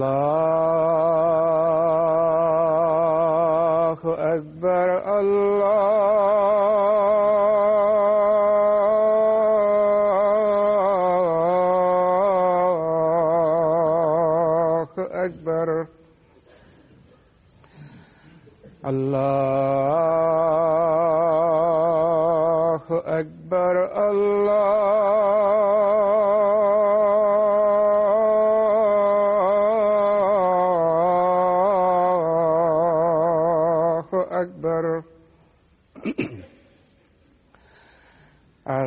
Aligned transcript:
Allah 0.00 0.27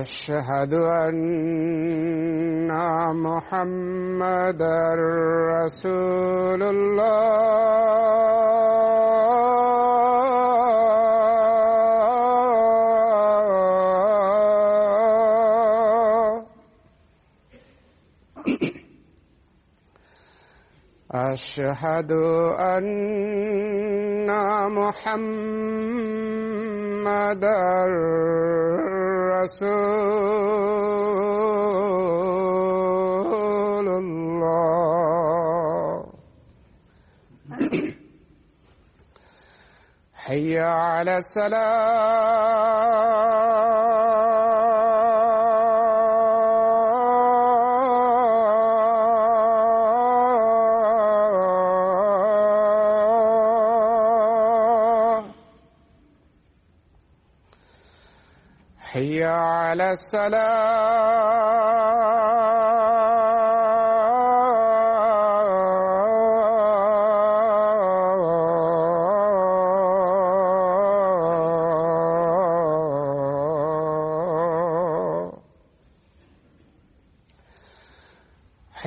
أشهد 0.00 0.74
أن 0.74 2.70
محمدا 3.26 4.94
رسول 5.54 6.62
الله. 6.62 7.58
أشهد 21.10 22.12
أن 22.60 24.30
محمدا 24.70 25.98
رسول 29.42 29.78
الله. 33.88 34.98
حي 40.14 40.58
على 40.58 41.18
الصلاة 41.18 42.48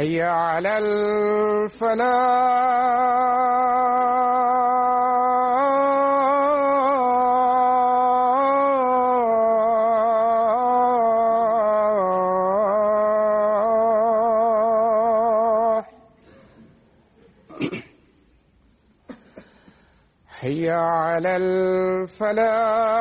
حي 0.02 0.22
على 0.22 0.78
الفلاح. 0.78 2.32
الفلاح 21.38 23.01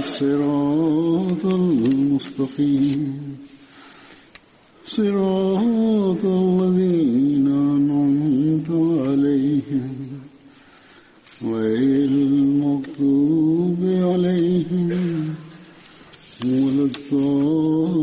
الصراط 0.00 1.44
المستقيم 1.44 3.36
صراط 4.86 6.24
الذين 6.24 7.46
أنعمت 7.48 8.70
عليهم 9.06 9.90
غير 11.42 12.08
المغضوب 12.10 13.80
عليهم 13.84 15.34
ولا 16.44 16.84
الضالين 16.88 18.00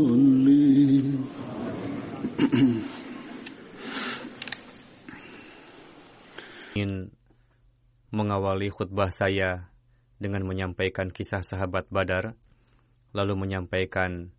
ingin 6.78 7.10
mengawali 8.14 8.70
khutbah 8.70 9.10
saya 9.10 9.66
dengan 10.23 10.47
menyampaikan 10.47 11.11
kisah 11.11 11.43
sahabat 11.43 11.91
Badar, 11.91 12.39
lalu 13.11 13.35
menyampaikan 13.35 14.31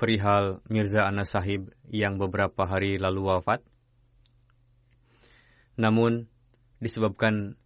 perihal 0.00 0.64
Mirza 0.72 1.04
Anas 1.04 1.36
Sahib 1.36 1.70
yang 1.86 2.16
beberapa 2.16 2.64
hari 2.64 2.96
lalu 2.96 3.28
wafat. 3.28 3.60
Namun, 5.76 6.26
disebabkan 6.80 7.60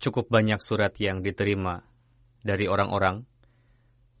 cukup 0.00 0.32
banyak 0.32 0.58
surat 0.64 0.96
yang 0.96 1.20
diterima 1.20 1.84
dari 2.40 2.64
orang-orang 2.64 3.28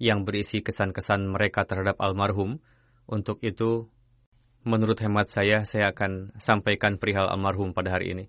yang 0.00 0.24
berisi 0.24 0.60
kesan-kesan 0.64 1.28
mereka 1.28 1.64
terhadap 1.64 2.00
almarhum, 2.00 2.60
untuk 3.10 3.42
itu 3.44 3.90
menurut 4.64 4.96
hemat 5.02 5.28
saya, 5.28 5.64
saya 5.68 5.92
akan 5.92 6.36
sampaikan 6.40 6.96
perihal 6.96 7.28
almarhum 7.28 7.76
pada 7.76 7.96
hari 7.96 8.16
ini. 8.16 8.26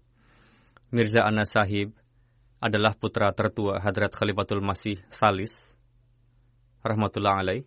Mirza 0.92 1.24
Anas 1.24 1.56
Sahib 1.56 1.96
adalah 2.60 2.92
putra 3.00 3.32
tertua 3.32 3.80
Hadrat 3.80 4.12
Khalifatul 4.12 4.60
Masih 4.60 5.00
Salis, 5.08 5.56
rahmatullah 6.84 7.40
alaih. 7.40 7.64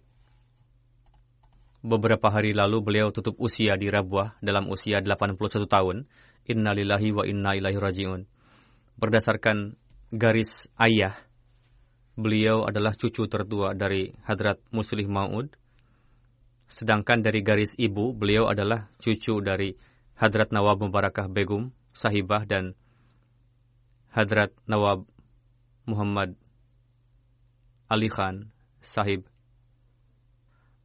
Beberapa 1.81 2.29
hari 2.29 2.53
lalu 2.53 2.85
beliau 2.85 3.09
tutup 3.17 3.41
usia 3.41 3.81
di 3.81 3.89
Rabuah 3.89 4.37
dalam 4.45 4.69
usia 4.69 5.01
81 5.01 5.41
tahun. 5.65 6.05
Innalillahi 6.45 7.09
wa 7.17 7.25
inna 7.25 7.57
ilaihi 7.57 7.81
raji'un. 7.81 8.29
Berdasarkan 9.01 9.73
garis 10.13 10.69
ayah, 10.77 11.17
beliau 12.21 12.69
adalah 12.69 12.93
cucu 12.93 13.25
tertua 13.25 13.73
dari 13.73 14.13
Hadrat 14.29 14.61
Muslih 14.69 15.09
Maud, 15.09 15.57
Sedangkan 16.69 17.21
dari 17.25 17.41
garis 17.41 17.73
ibu, 17.77 18.13
beliau 18.13 18.49
adalah 18.53 18.93
cucu 19.01 19.41
dari 19.41 19.73
Hadrat 20.17 20.53
Nawab 20.53 20.85
Mubarakah 20.85 21.29
Begum, 21.29 21.73
sahibah 21.93 22.45
dan 22.49 22.77
Hadrat 24.15 24.55
Nawab 24.71 25.11
Muhammad 25.91 26.39
Ali 27.91 28.07
Khan, 28.07 28.55
sahib. 28.79 29.27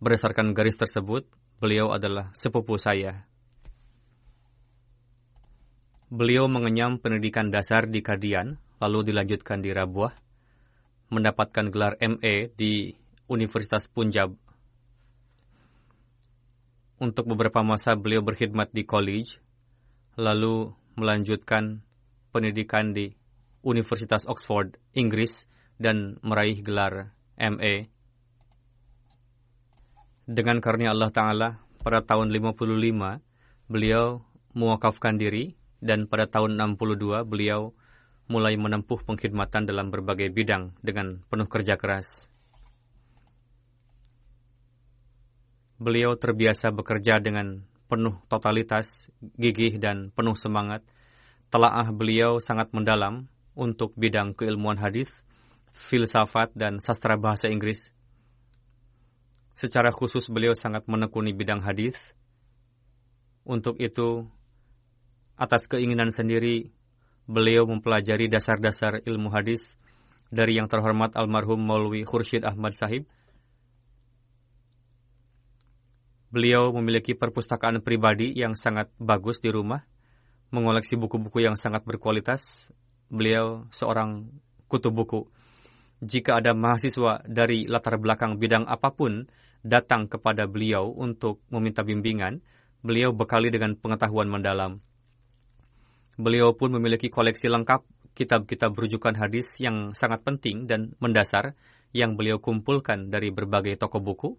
Berdasarkan 0.01 0.57
garis 0.57 0.73
tersebut, 0.73 1.29
beliau 1.61 1.93
adalah 1.93 2.33
sepupu 2.33 2.81
saya. 2.81 3.29
Beliau 6.09 6.49
mengenyam 6.49 6.97
pendidikan 6.97 7.53
dasar 7.53 7.85
di 7.85 8.01
Kadian, 8.01 8.57
lalu 8.81 9.13
dilanjutkan 9.13 9.61
di 9.61 9.77
Rabuah, 9.77 10.17
mendapatkan 11.13 11.69
gelar 11.69 12.01
MA 12.01 12.49
di 12.57 12.97
Universitas 13.29 13.85
Punjab 13.85 14.33
untuk 16.97 17.29
beberapa 17.29 17.61
masa 17.61 17.93
beliau 17.93 18.25
berkhidmat 18.25 18.73
di 18.73 18.89
college, 18.89 19.37
lalu 20.17 20.73
melanjutkan 20.97 21.85
pendidikan 22.33 22.89
di 22.89 23.18
Universitas 23.63 24.23
Oxford, 24.29 24.79
Inggris, 24.95 25.47
dan 25.79 26.19
meraih 26.23 26.59
gelar 26.63 27.15
MA. 27.39 27.87
Dengan 30.29 30.61
karunia 30.61 30.93
Allah 30.93 31.11
Ta'ala, 31.11 31.49
pada 31.81 32.03
tahun 32.05 32.29
55, 32.29 33.19
beliau 33.71 34.21
mewakafkan 34.53 35.15
diri, 35.17 35.55
dan 35.79 36.05
pada 36.05 36.27
tahun 36.27 36.59
62, 36.59 37.23
beliau 37.25 37.71
mulai 38.29 38.53
menempuh 38.59 39.01
pengkhidmatan 39.07 39.65
dalam 39.65 39.89
berbagai 39.89 40.29
bidang 40.29 40.77
dengan 40.85 41.25
penuh 41.31 41.49
kerja 41.49 41.79
keras. 41.81 42.29
Beliau 45.79 46.13
terbiasa 46.19 46.69
bekerja 46.75 47.17
dengan 47.23 47.63
penuh 47.89 48.21
totalitas, 48.29 49.09
gigih, 49.39 49.81
dan 49.81 50.11
penuh 50.13 50.37
semangat. 50.37 50.85
Telaah 51.49 51.89
beliau 51.89 52.37
sangat 52.37 52.69
mendalam 52.75 53.25
untuk 53.59 53.91
bidang 53.99 54.31
keilmuan 54.31 54.79
hadis, 54.79 55.11
filsafat, 55.75 56.55
dan 56.55 56.79
sastra 56.79 57.19
bahasa 57.19 57.51
Inggris. 57.51 57.91
Secara 59.59 59.91
khusus 59.91 60.31
beliau 60.31 60.55
sangat 60.55 60.87
menekuni 60.87 61.35
bidang 61.35 61.59
hadis. 61.59 61.99
Untuk 63.43 63.75
itu, 63.83 64.23
atas 65.35 65.67
keinginan 65.67 66.15
sendiri, 66.15 66.71
beliau 67.27 67.67
mempelajari 67.67 68.31
dasar-dasar 68.31 69.03
ilmu 69.03 69.27
hadis 69.35 69.75
dari 70.31 70.55
yang 70.55 70.71
terhormat 70.71 71.19
almarhum 71.19 71.59
Maulwi 71.59 72.07
Khursyid 72.07 72.47
Ahmad 72.47 72.71
Sahib– 72.71 73.03
Beliau 76.29 76.69
memiliki 76.69 77.17
perpustakaan 77.17 77.81
pribadi 77.81 78.37
yang 78.37 78.53
sangat 78.53 78.93
bagus 79.01 79.41
di 79.41 79.49
rumah, 79.49 79.81
mengoleksi 80.53 80.93
buku-buku 80.93 81.41
yang 81.41 81.57
sangat 81.57 81.81
berkualitas. 81.81 82.45
Beliau 83.09 83.65
seorang 83.73 84.29
kutub 84.69 84.93
buku. 84.93 85.21
Jika 85.99 86.39
ada 86.39 86.55
mahasiswa 86.55 87.25
dari 87.27 87.67
latar 87.67 87.99
belakang 87.99 88.39
bidang 88.39 88.63
apa 88.69 88.95
pun 88.95 89.27
datang 89.65 90.07
kepada 90.07 90.47
beliau 90.47 90.93
untuk 90.95 91.43
meminta 91.51 91.83
bimbingan, 91.83 92.39
beliau 92.79 93.11
bekali 93.11 93.51
dengan 93.51 93.75
pengetahuan 93.75 94.31
mendalam. 94.31 94.79
Beliau 96.15 96.55
pun 96.55 96.71
memiliki 96.71 97.11
koleksi 97.11 97.51
lengkap 97.51 97.83
kitab-kitab 98.15 98.71
rujukan 98.75 99.15
hadis 99.15 99.47
yang 99.59 99.91
sangat 99.95 100.23
penting 100.23 100.67
dan 100.67 100.95
mendasar 100.99 101.55
yang 101.91 102.15
beliau 102.15 102.39
kumpulkan 102.39 103.09
dari 103.09 103.31
berbagai 103.31 103.75
toko 103.79 103.99
buku, 103.99 104.35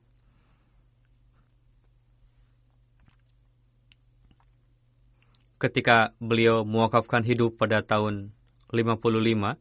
ketika 5.61 6.17
beliau 6.17 6.65
mewakafkan 6.65 7.21
hidup 7.21 7.61
pada 7.61 7.85
tahun 7.85 8.33
55, 8.71 9.59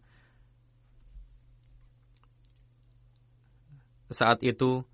saat 4.10 4.42
itu 4.42 4.86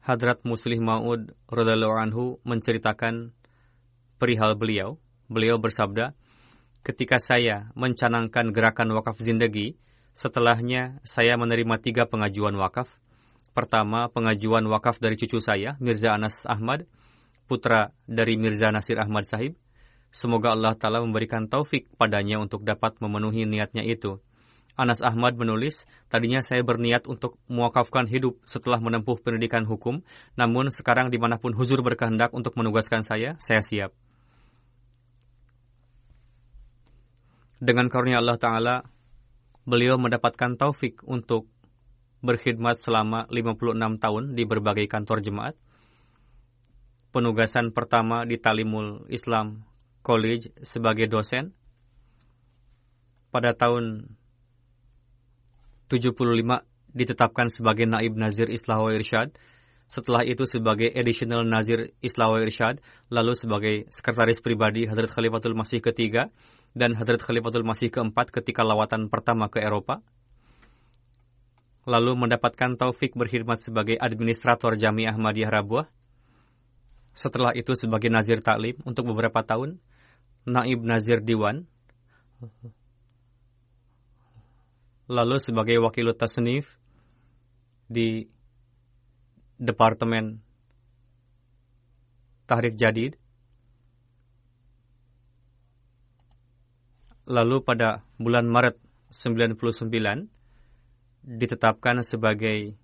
Hadrat 0.00 0.40
Muslih 0.48 0.80
Ma'ud 0.80 1.36
radhiallahu 1.50 1.94
anhu 1.98 2.24
menceritakan 2.46 3.36
perihal 4.16 4.56
beliau. 4.56 4.96
Beliau 5.30 5.60
bersabda, 5.62 6.16
ketika 6.82 7.22
saya 7.22 7.70
mencanangkan 7.78 8.50
gerakan 8.50 8.90
wakaf 8.96 9.20
zindagi, 9.22 9.78
setelahnya 10.16 10.98
saya 11.06 11.38
menerima 11.38 11.78
tiga 11.78 12.08
pengajuan 12.08 12.56
wakaf. 12.58 12.90
Pertama, 13.54 14.08
pengajuan 14.10 14.66
wakaf 14.66 14.98
dari 14.98 15.14
cucu 15.14 15.38
saya, 15.38 15.78
Mirza 15.78 16.14
Anas 16.14 16.42
Ahmad, 16.46 16.86
putra 17.46 17.94
dari 18.06 18.38
Mirza 18.38 18.70
Nasir 18.70 18.98
Ahmad 18.98 19.26
Sahib. 19.26 19.54
Semoga 20.10 20.50
Allah 20.54 20.74
Ta'ala 20.74 20.98
memberikan 20.98 21.46
taufik 21.46 21.86
padanya 21.94 22.42
untuk 22.42 22.66
dapat 22.66 22.98
memenuhi 22.98 23.46
niatnya 23.46 23.86
itu. 23.86 24.18
Anas 24.74 25.04
Ahmad 25.04 25.38
menulis, 25.38 25.86
tadinya 26.10 26.42
saya 26.42 26.66
berniat 26.66 27.06
untuk 27.06 27.38
mewakafkan 27.46 28.08
hidup 28.10 28.40
setelah 28.48 28.82
menempuh 28.82 29.20
pendidikan 29.22 29.68
hukum, 29.68 30.02
namun 30.34 30.72
sekarang 30.72 31.12
di 31.12 31.20
mana 31.20 31.36
pun 31.36 31.52
huzur 31.54 31.84
berkehendak 31.84 32.32
untuk 32.34 32.56
menugaskan 32.56 33.04
saya, 33.04 33.36
saya 33.38 33.62
siap. 33.62 33.92
Dengan 37.60 37.92
karunia 37.92 38.24
Allah 38.24 38.40
Ta'ala, 38.40 38.76
beliau 39.68 40.00
mendapatkan 40.00 40.56
taufik 40.56 41.04
untuk 41.04 41.46
berkhidmat 42.24 42.80
selama 42.80 43.28
56 43.28 43.76
tahun 44.00 44.22
di 44.32 44.42
berbagai 44.48 44.88
kantor 44.88 45.20
jemaat. 45.20 45.54
Penugasan 47.12 47.76
pertama 47.76 48.24
di 48.24 48.40
Talimul 48.40 49.04
Islam 49.12 49.69
College 50.00 50.52
sebagai 50.64 51.06
dosen. 51.06 51.52
Pada 53.30 53.54
tahun 53.54 54.16
75 55.90 56.16
ditetapkan 56.94 57.46
sebagai 57.50 57.86
Naib 57.86 58.18
Nazir 58.18 58.50
Islah 58.50 58.78
wa 58.78 58.90
Irsyad, 58.90 59.34
setelah 59.90 60.22
itu 60.22 60.46
sebagai 60.46 60.86
Additional 60.86 61.42
Nazir 61.42 61.90
Islah 61.98 62.30
wa 62.30 62.38
Irsyad, 62.38 62.78
lalu 63.10 63.34
sebagai 63.34 63.74
Sekretaris 63.90 64.38
Pribadi 64.38 64.86
Hadrat 64.86 65.10
Khalifatul 65.10 65.58
Masih 65.58 65.82
ketiga 65.82 66.30
dan 66.78 66.94
Hadrat 66.94 67.18
Khalifatul 67.18 67.66
Masih 67.66 67.90
keempat 67.90 68.30
ketika 68.30 68.62
lawatan 68.62 69.10
pertama 69.10 69.50
ke 69.50 69.58
Eropa. 69.58 69.98
Lalu 71.90 72.14
mendapatkan 72.14 72.78
taufik 72.78 73.18
berkhidmat 73.18 73.66
sebagai 73.66 73.98
Administrator 73.98 74.78
Jami 74.78 75.10
Ahmadiyah 75.10 75.50
Rabuah. 75.50 75.90
Setelah 77.10 77.50
itu 77.58 77.74
sebagai 77.74 78.14
Nazir 78.14 78.38
Taklim 78.46 78.78
untuk 78.86 79.10
beberapa 79.10 79.42
tahun 79.42 79.82
Naib 80.48 80.80
Nazir 80.84 81.20
Diwan, 81.20 81.68
lalu 85.10 85.36
sebagai 85.42 85.76
wakil 85.82 86.14
tasnif 86.14 86.78
di 87.90 88.30
Departemen 89.58 90.38
Tahrik 92.46 92.78
Jadid. 92.78 93.18
Lalu 97.30 97.62
pada 97.62 98.02
bulan 98.18 98.46
Maret 98.46 98.74
99 99.10 100.26
ditetapkan 101.22 102.02
sebagai 102.02 102.74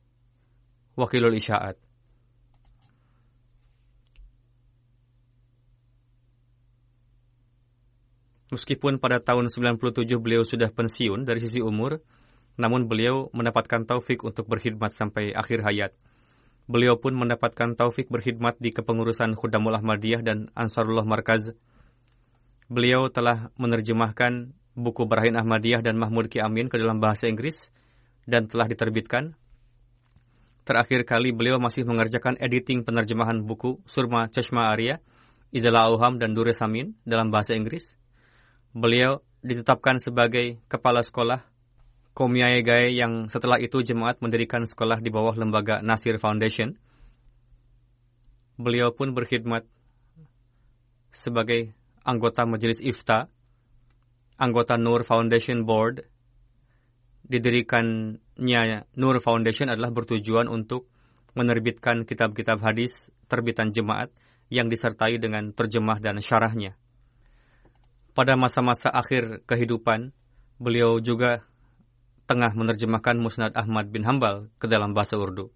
wakilul 0.98 1.34
isyaat. 1.34 1.85
Meskipun 8.56 8.96
pada 8.96 9.20
tahun 9.20 9.52
97 9.52 10.16
beliau 10.16 10.40
sudah 10.40 10.72
pensiun 10.72 11.28
dari 11.28 11.44
sisi 11.44 11.60
umur, 11.60 12.00
namun 12.56 12.88
beliau 12.88 13.28
mendapatkan 13.36 13.84
taufik 13.84 14.25
untuk 14.25 14.48
berkhidmat 14.48 14.96
sampai 14.96 15.36
akhir 15.36 15.60
hayat. 15.60 15.92
Beliau 16.64 16.96
pun 16.96 17.12
mendapatkan 17.12 17.76
taufik 17.76 18.08
berkhidmat 18.08 18.56
di 18.56 18.72
kepengurusan 18.72 19.36
Khudamul 19.36 19.76
Ahmadiyah 19.76 20.25
dan 20.25 20.48
Ansarullah 20.56 21.04
Markaz. 21.04 21.52
Beliau 22.72 23.12
telah 23.12 23.52
menerjemahkan 23.60 24.56
buku 24.72 25.04
Berahin 25.04 25.36
Ahmadiyah 25.36 25.84
dan 25.84 26.00
Mahmud 26.00 26.32
Ki 26.32 26.40
Amin 26.40 26.72
ke 26.72 26.80
dalam 26.80 26.96
bahasa 26.96 27.28
Inggris 27.28 27.60
dan 28.25 28.48
telah 28.48 28.72
diterbitkan. 28.72 29.36
Terakhir 30.64 31.04
kali 31.04 31.28
beliau 31.36 31.60
masih 31.60 31.84
mengerjakan 31.84 32.40
editing 32.40 32.88
penerjemahan 32.88 33.36
buku 33.44 33.84
Surma 33.84 34.32
Chashma 34.32 34.72
Arya, 34.72 34.96
Izala 35.52 35.92
Auham 35.92 36.16
dan 36.16 36.32
Dure 36.32 36.56
Samin 36.56 36.96
dalam 37.04 37.28
bahasa 37.28 37.52
Inggris. 37.52 38.05
Beliau 38.76 39.25
ditetapkan 39.40 39.97
sebagai 39.97 40.61
kepala 40.68 41.00
sekolah 41.00 41.40
Komiaegae 42.16 42.97
yang 42.97 43.28
setelah 43.28 43.61
itu 43.61 43.85
jemaat 43.85 44.25
mendirikan 44.25 44.64
sekolah 44.64 45.04
di 45.04 45.12
bawah 45.12 45.37
lembaga 45.37 45.85
Nasir 45.85 46.16
Foundation. 46.16 46.73
Beliau 48.56 48.88
pun 48.97 49.12
berkhidmat 49.12 49.68
sebagai 51.12 51.76
anggota 52.04 52.49
Majelis 52.49 52.80
Ifta, 52.80 53.28
anggota 54.40 54.80
Nur 54.80 55.04
Foundation 55.04 55.68
Board. 55.68 56.09
Didirikannya 57.21 58.88
Nur 58.97 59.21
Foundation 59.21 59.68
adalah 59.68 59.92
bertujuan 59.92 60.49
untuk 60.49 60.88
menerbitkan 61.37 62.09
kitab-kitab 62.09 62.64
hadis 62.64 62.97
terbitan 63.28 63.76
jemaat 63.76 64.09
yang 64.49 64.73
disertai 64.73 65.21
dengan 65.21 65.52
terjemah 65.52 66.00
dan 66.00 66.16
syarahnya. 66.25 66.80
Pada 68.16 68.32
masa-masa 68.32 68.88
akhir 68.88 69.44
kehidupan, 69.44 70.08
beliau 70.56 70.96
juga 71.04 71.44
tengah 72.25 72.56
menerjemahkan 72.56 73.20
Musnad 73.20 73.52
Ahmad 73.52 73.92
bin 73.92 74.08
Hambal 74.08 74.49
ke 74.56 74.64
dalam 74.64 74.96
bahasa 74.96 75.20
Urdu. 75.20 75.52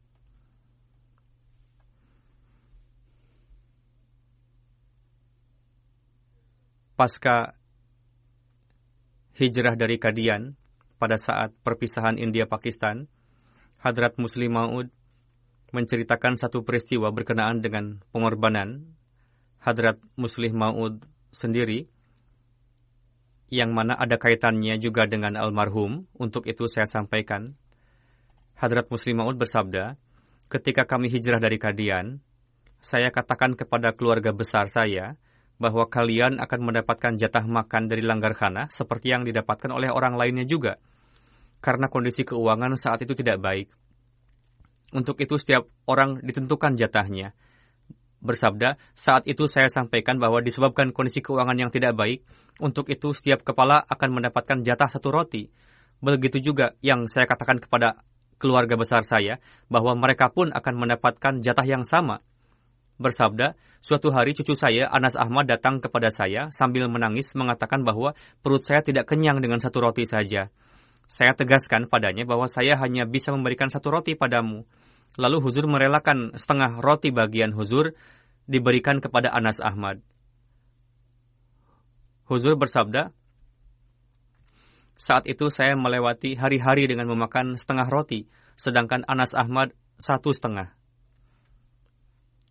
Pasca 7.01 7.57
hijrah 9.41 9.73
dari 9.73 9.97
Kadian 9.97 10.53
pada 11.01 11.17
saat 11.17 11.57
perpisahan 11.65 12.21
India-Pakistan, 12.21 13.09
Hadrat 13.81 14.21
Muslim 14.21 14.53
Maud 14.53 14.93
menceritakan 15.73 16.37
satu 16.37 16.61
peristiwa 16.61 17.09
berkenaan 17.09 17.65
dengan 17.65 18.05
pengorbanan 18.13 18.85
Hadrat 19.65 19.97
Muslim 20.21 20.61
Maud 20.61 21.09
sendiri 21.33 21.89
yang 23.51 23.75
mana 23.75 23.99
ada 23.99 24.15
kaitannya 24.15 24.79
juga 24.79 25.11
dengan 25.11 25.35
almarhum, 25.35 26.07
untuk 26.15 26.47
itu 26.47 26.71
saya 26.71 26.87
sampaikan. 26.87 27.59
Hadrat 28.55 28.87
Muslim 28.95 29.19
Maud 29.19 29.37
bersabda, 29.37 29.99
ketika 30.47 30.87
kami 30.87 31.11
hijrah 31.11 31.43
dari 31.43 31.59
Kadian, 31.59 32.23
saya 32.79 33.11
katakan 33.11 33.59
kepada 33.59 33.91
keluarga 33.93 34.31
besar 34.31 34.71
saya 34.71 35.19
bahwa 35.61 35.85
kalian 35.91 36.41
akan 36.41 36.61
mendapatkan 36.73 37.19
jatah 37.21 37.45
makan 37.45 37.91
dari 37.91 38.01
langgar 38.01 38.33
khana 38.33 38.73
seperti 38.73 39.13
yang 39.13 39.29
didapatkan 39.29 39.69
oleh 39.69 39.93
orang 39.93 40.17
lainnya 40.17 40.49
juga. 40.49 40.81
Karena 41.61 41.93
kondisi 41.93 42.25
keuangan 42.25 42.73
saat 42.81 43.05
itu 43.05 43.13
tidak 43.13 43.43
baik. 43.45 43.69
Untuk 44.97 45.21
itu 45.21 45.37
setiap 45.37 45.69
orang 45.85 46.25
ditentukan 46.25 46.79
jatahnya 46.81 47.37
bersabda, 48.21 48.77
saat 48.93 49.25
itu 49.27 49.49
saya 49.49 49.73
sampaikan 49.73 50.21
bahwa 50.21 50.45
disebabkan 50.45 50.93
kondisi 50.93 51.25
keuangan 51.25 51.57
yang 51.57 51.73
tidak 51.73 51.97
baik, 51.97 52.25
untuk 52.61 52.93
itu 52.93 53.17
setiap 53.17 53.43
kepala 53.43 53.81
akan 53.89 54.21
mendapatkan 54.21 54.61
jatah 54.61 54.89
satu 54.89 55.09
roti. 55.09 55.49
Begitu 56.01 56.53
juga 56.53 56.77
yang 56.85 57.09
saya 57.09 57.29
katakan 57.29 57.61
kepada 57.61 58.05
keluarga 58.41 58.77
besar 58.77 59.05
saya, 59.05 59.41
bahwa 59.69 59.93
mereka 59.97 60.33
pun 60.33 60.49
akan 60.53 60.75
mendapatkan 60.77 61.45
jatah 61.45 61.67
yang 61.69 61.85
sama. 61.85 62.25
Bersabda, 63.01 63.57
suatu 63.81 64.13
hari 64.13 64.37
cucu 64.37 64.53
saya, 64.53 64.89
Anas 64.93 65.17
Ahmad, 65.17 65.49
datang 65.49 65.81
kepada 65.81 66.13
saya 66.13 66.53
sambil 66.53 66.85
menangis 66.85 67.33
mengatakan 67.33 67.81
bahwa 67.81 68.13
perut 68.45 68.61
saya 68.61 68.85
tidak 68.85 69.09
kenyang 69.09 69.41
dengan 69.41 69.57
satu 69.57 69.81
roti 69.81 70.05
saja. 70.05 70.53
Saya 71.09 71.33
tegaskan 71.33 71.89
padanya 71.89 72.29
bahwa 72.29 72.45
saya 72.45 72.77
hanya 72.77 73.09
bisa 73.09 73.33
memberikan 73.33 73.73
satu 73.73 73.89
roti 73.89 74.13
padamu. 74.15 74.69
Lalu 75.19 75.43
Huzur 75.43 75.67
merelakan 75.67 76.39
setengah 76.39 76.79
roti 76.79 77.11
bagian 77.11 77.51
Huzur 77.51 77.95
diberikan 78.47 79.03
kepada 79.03 79.35
Anas 79.35 79.59
Ahmad. 79.59 79.99
Huzur 82.31 82.55
bersabda, 82.55 83.11
saat 84.95 85.27
itu 85.27 85.51
saya 85.51 85.75
melewati 85.75 86.39
hari-hari 86.39 86.87
dengan 86.87 87.11
memakan 87.11 87.59
setengah 87.59 87.91
roti, 87.91 88.31
sedangkan 88.55 89.03
Anas 89.11 89.35
Ahmad 89.35 89.75
satu 89.99 90.31
setengah. 90.31 90.71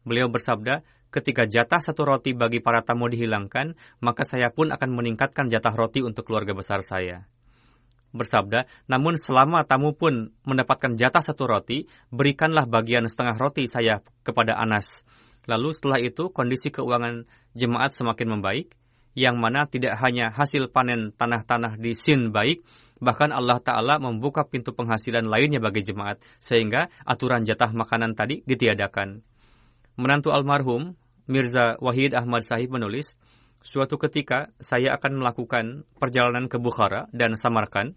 Beliau 0.03 0.27
bersabda, 0.27 0.83
ketika 1.15 1.47
jatah 1.47 1.79
satu 1.79 2.03
roti 2.03 2.35
bagi 2.35 2.59
para 2.59 2.83
tamu 2.83 3.07
dihilangkan, 3.07 3.79
maka 4.03 4.27
saya 4.27 4.51
pun 4.51 4.75
akan 4.75 4.89
meningkatkan 4.91 5.47
jatah 5.47 5.71
roti 5.71 6.03
untuk 6.03 6.27
keluarga 6.27 6.51
besar 6.51 6.83
saya 6.83 7.29
bersabda, 8.11 8.65
namun 8.89 9.17
selama 9.17 9.65
tamu 9.65 9.93
pun 9.93 10.33
mendapatkan 10.45 10.97
jatah 10.97 11.21
satu 11.21 11.45
roti, 11.45 11.85
berikanlah 12.09 12.65
bagian 12.65 13.05
setengah 13.05 13.37
roti 13.37 13.69
saya 13.69 14.01
kepada 14.25 14.57
Anas. 14.57 15.05
Lalu 15.49 15.69
setelah 15.73 15.99
itu 16.01 16.29
kondisi 16.29 16.69
keuangan 16.69 17.25
jemaat 17.57 17.97
semakin 17.97 18.37
membaik, 18.37 18.73
yang 19.17 19.41
mana 19.41 19.65
tidak 19.65 19.97
hanya 19.99 20.29
hasil 20.29 20.69
panen 20.69 21.11
tanah-tanah 21.17 21.81
di 21.81 21.97
Sin 21.97 22.29
baik, 22.29 22.61
bahkan 23.01 23.33
Allah 23.33 23.57
Ta'ala 23.57 23.97
membuka 23.97 24.45
pintu 24.45 24.75
penghasilan 24.75 25.25
lainnya 25.25 25.57
bagi 25.57 25.81
jemaat, 25.81 26.21
sehingga 26.43 26.91
aturan 27.07 27.47
jatah 27.47 27.71
makanan 27.73 28.13
tadi 28.13 28.45
ditiadakan. 28.45 29.23
Menantu 29.99 30.31
almarhum, 30.31 30.95
Mirza 31.25 31.75
Wahid 31.81 32.15
Ahmad 32.15 32.45
Sahib 32.45 32.71
menulis, 32.71 33.17
Suatu 33.59 33.99
ketika 33.99 34.55
saya 34.63 34.95
akan 34.95 35.19
melakukan 35.19 35.83
perjalanan 35.99 36.47
ke 36.47 36.55
Bukhara 36.55 37.11
dan 37.11 37.35
Samarkand. 37.35 37.95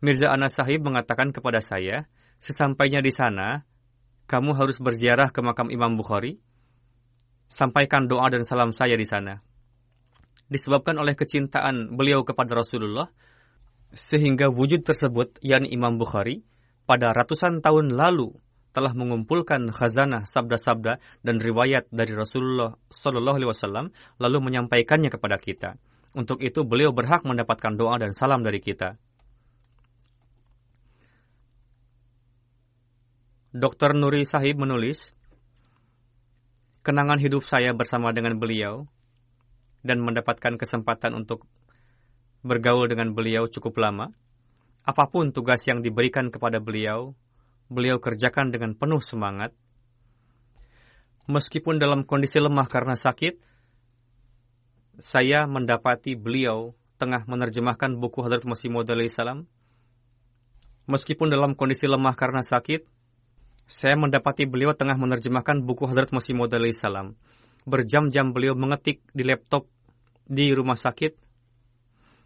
Mirza 0.00 0.32
Anas 0.32 0.56
Sahib 0.56 0.82
mengatakan 0.82 1.30
kepada 1.30 1.60
saya, 1.60 2.08
sesampainya 2.40 3.04
di 3.04 3.12
sana, 3.12 3.62
kamu 4.26 4.56
harus 4.56 4.80
berziarah 4.80 5.28
ke 5.30 5.44
makam 5.44 5.68
Imam 5.68 5.94
Bukhari. 5.94 6.40
Sampaikan 7.46 8.08
doa 8.08 8.32
dan 8.32 8.48
salam 8.48 8.72
saya 8.72 8.96
di 8.96 9.04
sana. 9.04 9.44
Disebabkan 10.48 10.96
oleh 10.96 11.12
kecintaan 11.12 11.92
beliau 11.92 12.24
kepada 12.24 12.56
Rasulullah, 12.56 13.12
sehingga 13.92 14.48
wujud 14.48 14.82
tersebut, 14.88 15.44
yakni 15.44 15.68
Imam 15.68 16.00
Bukhari, 16.00 16.40
pada 16.88 17.12
ratusan 17.12 17.60
tahun 17.60 17.92
lalu 17.92 18.32
telah 18.72 18.96
mengumpulkan 18.96 19.68
khazanah 19.68 20.24
sabda-sabda 20.24 20.98
dan 21.20 21.36
riwayat 21.38 21.88
dari 21.92 22.16
Rasulullah 22.16 22.72
Shallallahu 22.88 23.36
Alaihi 23.36 23.50
Wasallam 23.52 23.86
lalu 24.16 24.38
menyampaikannya 24.40 25.12
kepada 25.12 25.36
kita. 25.36 25.76
Untuk 26.12 26.44
itu 26.44 26.64
beliau 26.64 26.92
berhak 26.92 27.24
mendapatkan 27.24 27.72
doa 27.76 27.96
dan 27.96 28.12
salam 28.12 28.44
dari 28.44 28.60
kita. 28.60 28.96
Dr. 33.52 33.92
Nuri 33.92 34.24
Sahib 34.24 34.56
menulis, 34.56 35.12
kenangan 36.80 37.20
hidup 37.20 37.44
saya 37.44 37.76
bersama 37.76 38.08
dengan 38.16 38.40
beliau 38.40 38.88
dan 39.84 40.00
mendapatkan 40.00 40.56
kesempatan 40.56 41.12
untuk 41.12 41.44
bergaul 42.40 42.88
dengan 42.88 43.12
beliau 43.12 43.44
cukup 43.52 43.76
lama. 43.76 44.08
Apa 44.88 45.06
pun 45.12 45.30
tugas 45.36 45.62
yang 45.68 45.84
diberikan 45.84 46.32
kepada 46.32 46.58
beliau, 46.58 47.12
beliau 47.72 47.96
kerjakan 47.96 48.52
dengan 48.52 48.76
penuh 48.76 49.00
semangat. 49.00 49.56
Meskipun 51.24 51.80
dalam 51.80 52.04
kondisi 52.04 52.36
lemah 52.36 52.68
karena 52.68 52.92
sakit, 52.92 53.40
saya 55.00 55.48
mendapati 55.48 56.12
beliau 56.12 56.76
tengah 57.00 57.24
menerjemahkan 57.24 57.96
buku 57.96 58.20
Hadrat 58.20 58.44
Masih 58.44 58.68
Maud 58.68 58.86
salam. 59.08 59.48
Meskipun 60.84 61.32
dalam 61.32 61.56
kondisi 61.56 61.88
lemah 61.88 62.12
karena 62.12 62.44
sakit, 62.44 62.84
saya 63.64 63.96
mendapati 63.96 64.44
beliau 64.44 64.76
tengah 64.76 64.98
menerjemahkan 65.00 65.64
buku 65.64 65.88
Hadrat 65.88 66.12
Masih 66.12 66.36
Maud 66.36 66.52
salam. 66.76 67.16
Berjam-jam 67.64 68.34
beliau 68.34 68.52
mengetik 68.58 69.00
di 69.16 69.22
laptop 69.24 69.70
di 70.26 70.50
rumah 70.50 70.76
sakit, 70.76 71.14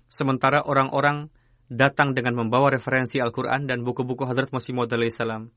sementara 0.08 0.64
orang-orang 0.64 1.28
datang 1.66 2.14
dengan 2.14 2.38
membawa 2.38 2.70
referensi 2.70 3.18
Al-Quran 3.18 3.66
dan 3.66 3.82
buku-buku 3.82 4.26
Hadrat 4.26 4.54
Masih 4.54 4.74
Maud 4.74 4.90
salam 5.10 5.50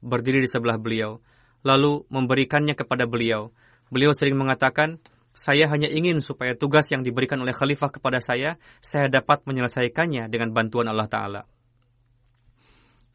berdiri 0.00 0.40
di 0.44 0.48
sebelah 0.48 0.80
beliau, 0.80 1.20
lalu 1.60 2.04
memberikannya 2.08 2.72
kepada 2.72 3.04
beliau. 3.04 3.52
Beliau 3.92 4.16
sering 4.16 4.36
mengatakan, 4.36 4.98
saya 5.36 5.70
hanya 5.70 5.86
ingin 5.86 6.18
supaya 6.24 6.56
tugas 6.56 6.88
yang 6.90 7.06
diberikan 7.06 7.38
oleh 7.38 7.54
khalifah 7.54 7.92
kepada 7.92 8.18
saya, 8.18 8.56
saya 8.80 9.06
dapat 9.06 9.44
menyelesaikannya 9.46 10.26
dengan 10.32 10.50
bantuan 10.50 10.88
Allah 10.90 11.06
Ta'ala. 11.06 11.42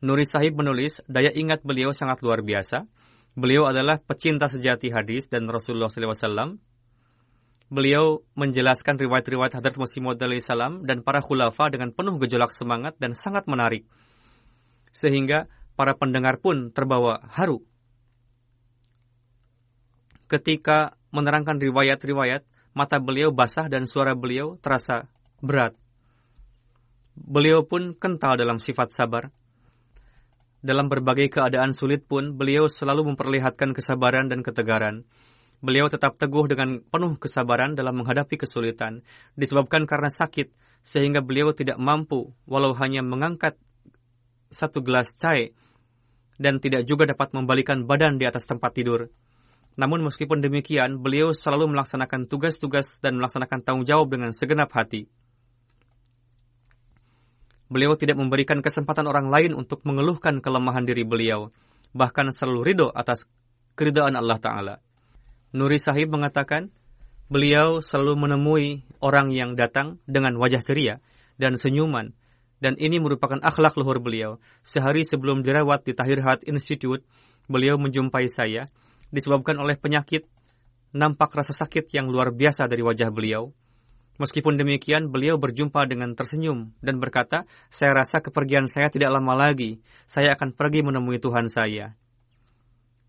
Nuri 0.05 0.25
Sahib 0.27 0.61
menulis, 0.61 1.01
daya 1.09 1.33
ingat 1.33 1.65
beliau 1.65 1.89
sangat 1.89 2.21
luar 2.21 2.45
biasa. 2.45 2.85
Beliau 3.35 3.67
adalah 3.67 3.99
pecinta 3.99 4.47
sejati 4.47 4.93
hadis 4.93 5.27
dan 5.27 5.49
Rasulullah 5.49 5.91
SAW. 5.91 6.55
Beliau 7.65 8.21
menjelaskan 8.37 9.01
riwayat-riwayat 9.01 9.57
Hadrat 9.57 9.73
Masih 9.81 9.97
Maud 9.97 10.21
salam 10.45 10.85
dan 10.85 11.01
para 11.01 11.17
khulafa 11.17 11.73
dengan 11.73 11.89
penuh 11.89 12.21
gejolak 12.21 12.53
semangat 12.53 12.93
dan 13.01 13.17
sangat 13.17 13.49
menarik. 13.49 13.89
Sehingga 14.93 15.49
para 15.73 15.97
pendengar 15.97 16.37
pun 16.37 16.69
terbawa 16.69 17.25
haru. 17.33 17.65
Ketika 20.29 20.93
menerangkan 21.09 21.57
riwayat-riwayat, 21.57 22.45
mata 22.77 23.01
beliau 23.01 23.33
basah 23.33 23.65
dan 23.65 23.89
suara 23.89 24.13
beliau 24.13 24.61
terasa 24.61 25.09
berat. 25.41 25.73
Beliau 27.17 27.65
pun 27.65 27.97
kental 27.97 28.37
dalam 28.37 28.61
sifat 28.61 28.93
sabar. 28.93 29.33
Dalam 30.65 30.89
berbagai 30.89 31.29
keadaan 31.29 31.77
sulit 31.77 32.03
pun, 32.09 32.35
beliau 32.35 32.65
selalu 32.65 33.13
memperlihatkan 33.13 33.73
kesabaran 33.73 34.27
dan 34.27 34.41
ketegaran. 34.41 35.05
Beliau 35.63 35.87
tetap 35.87 36.19
teguh 36.19 36.45
dengan 36.51 36.83
penuh 36.83 37.15
kesabaran 37.19 37.73
dalam 37.73 37.99
menghadapi 37.99 38.35
kesulitan, 38.39 39.03
disebabkan 39.39 39.87
karena 39.87 40.11
sakit, 40.11 40.51
sehingga 40.85 41.23
beliau 41.23 41.55
tidak 41.55 41.79
mampu, 41.81 42.35
walau 42.45 42.75
hanya 42.77 43.01
mengangkat 43.01 43.57
satu 44.53 44.85
gelas 44.85 45.09
cai, 45.17 45.55
dan 46.37 46.59
tidak 46.59 46.83
juga 46.85 47.07
dapat 47.07 47.31
membalikan 47.31 47.87
badan 47.87 48.19
di 48.19 48.27
atas 48.27 48.43
tempat 48.45 48.75
tidur. 48.75 49.07
Namun 49.75 50.07
meskipun 50.07 50.39
demikian, 50.39 51.03
beliau 51.03 51.35
selalu 51.35 51.75
melaksanakan 51.75 52.31
tugas-tugas 52.31 52.99
dan 53.03 53.19
melaksanakan 53.19 53.59
tanggung 53.63 53.87
jawab 53.87 54.07
dengan 54.07 54.31
segenap 54.31 54.71
hati. 54.71 55.07
Beliau 57.65 57.97
tidak 57.97 58.15
memberikan 58.15 58.61
kesempatan 58.61 59.09
orang 59.09 59.27
lain 59.27 59.51
untuk 59.57 59.81
mengeluhkan 59.83 60.39
kelemahan 60.39 60.85
diri 60.85 61.03
beliau, 61.03 61.49
bahkan 61.91 62.29
selalu 62.31 62.61
ridho 62.61 62.87
atas 62.93 63.25
keridaan 63.75 64.15
Allah 64.15 64.39
Ta'ala. 64.39 64.75
Nuri 65.55 65.79
Sahib 65.79 66.11
mengatakan, 66.11 66.67
beliau 67.31 67.79
selalu 67.79 68.27
menemui 68.27 68.83
orang 68.99 69.31
yang 69.31 69.55
datang 69.55 70.03
dengan 70.03 70.35
wajah 70.35 70.59
ceria 70.59 70.99
dan 71.39 71.55
senyuman, 71.55 72.11
dan 72.59 72.75
ini 72.75 72.99
merupakan 72.99 73.39
akhlak 73.39 73.79
luhur 73.79 74.03
beliau. 74.03 74.35
Sehari 74.67 75.07
sebelum 75.07 75.47
dirawat 75.47 75.87
di 75.87 75.95
Tahir 75.95 76.19
Hat 76.27 76.43
Institute, 76.43 77.07
beliau 77.47 77.79
menjumpai 77.79 78.27
saya, 78.27 78.67
disebabkan 79.15 79.55
oleh 79.55 79.79
penyakit, 79.79 80.27
nampak 80.91 81.31
rasa 81.31 81.55
sakit 81.55 81.87
yang 81.95 82.11
luar 82.11 82.35
biasa 82.35 82.67
dari 82.67 82.83
wajah 82.83 83.07
beliau. 83.07 83.55
Meskipun 84.19 84.59
demikian, 84.59 85.07
beliau 85.07 85.39
berjumpa 85.39 85.87
dengan 85.87 86.19
tersenyum 86.19 86.75
dan 86.83 86.99
berkata, 86.99 87.47
saya 87.71 87.95
rasa 87.95 88.19
kepergian 88.19 88.67
saya 88.67 88.91
tidak 88.91 89.07
lama 89.07 89.39
lagi. 89.39 89.79
Saya 90.03 90.35
akan 90.35 90.51
pergi 90.51 90.83
menemui 90.83 91.19
Tuhan 91.19 91.47
saya. 91.47 91.95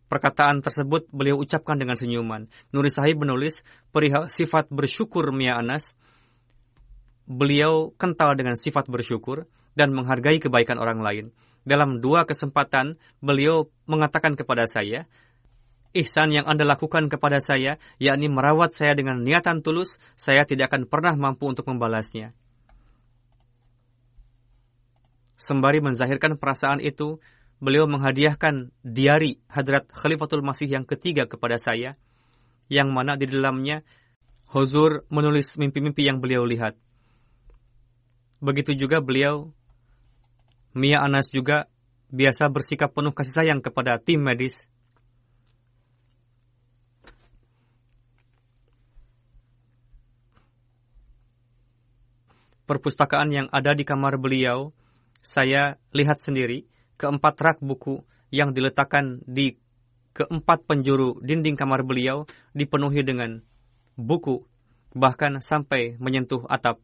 Perkataan 0.06 0.62
tersebut 0.62 1.10
beliau 1.10 1.42
ucapkan 1.42 1.74
dengan 1.74 1.98
senyuman. 1.98 2.46
Nuri 2.70 2.90
Sahib 2.94 3.26
menulis, 3.26 3.58
perihal 3.90 4.30
sifat 4.30 4.70
bersyukur 4.70 5.34
Mia 5.34 5.58
Anas, 5.58 5.82
beliau 7.26 7.90
kental 7.98 8.38
dengan 8.38 8.54
sifat 8.54 8.86
bersyukur 8.86 9.50
dan 9.74 9.90
menghargai 9.90 10.38
kebaikan 10.38 10.78
orang 10.78 11.02
lain. 11.02 11.26
Dalam 11.66 11.98
dua 11.98 12.22
kesempatan, 12.22 12.94
beliau 13.18 13.66
mengatakan 13.90 14.38
kepada 14.38 14.70
saya, 14.70 15.10
ihsan 15.90 16.30
yang 16.30 16.46
Anda 16.46 16.62
lakukan 16.62 17.10
kepada 17.10 17.42
saya, 17.42 17.82
yakni 17.98 18.30
merawat 18.30 18.78
saya 18.78 18.94
dengan 18.94 19.26
niatan 19.26 19.66
tulus, 19.66 19.98
saya 20.14 20.46
tidak 20.46 20.70
akan 20.70 20.86
pernah 20.86 21.18
mampu 21.18 21.50
untuk 21.50 21.66
membalasnya. 21.66 22.30
Sembari 25.36 25.82
menzahirkan 25.82 26.38
perasaan 26.38 26.78
itu, 26.78 27.18
beliau 27.58 27.88
menghadiahkan 27.88 28.70
diari 28.84 29.40
Hadrat 29.48 29.88
Khalifatul 29.88 30.44
Masih 30.44 30.68
yang 30.68 30.84
ketiga 30.84 31.24
kepada 31.24 31.56
saya, 31.56 31.96
yang 32.68 32.92
mana 32.92 33.16
di 33.16 33.24
dalamnya 33.28 33.80
Huzur 34.46 35.02
menulis 35.10 35.58
mimpi-mimpi 35.58 36.06
yang 36.06 36.22
beliau 36.22 36.46
lihat. 36.46 36.78
Begitu 38.38 38.78
juga 38.78 39.02
beliau, 39.02 39.50
Mia 40.76 41.02
Anas 41.02 41.32
juga 41.32 41.66
biasa 42.12 42.46
bersikap 42.52 42.94
penuh 42.94 43.10
kasih 43.10 43.34
sayang 43.34 43.60
kepada 43.64 43.98
tim 43.98 44.22
medis. 44.22 44.54
Perpustakaan 52.66 53.30
yang 53.30 53.46
ada 53.54 53.74
di 53.78 53.86
kamar 53.86 54.18
beliau, 54.18 54.74
saya 55.22 55.78
lihat 55.94 56.18
sendiri, 56.18 56.66
keempat 56.96 57.34
rak 57.40 57.58
buku 57.60 58.02
yang 58.32 58.52
diletakkan 58.52 59.22
di 59.24 59.56
keempat 60.16 60.64
penjuru 60.64 61.20
dinding 61.20 61.54
kamar 61.54 61.84
beliau 61.84 62.24
dipenuhi 62.56 63.04
dengan 63.04 63.44
buku, 64.00 64.44
bahkan 64.96 65.44
sampai 65.44 66.00
menyentuh 66.00 66.48
atap. 66.48 66.80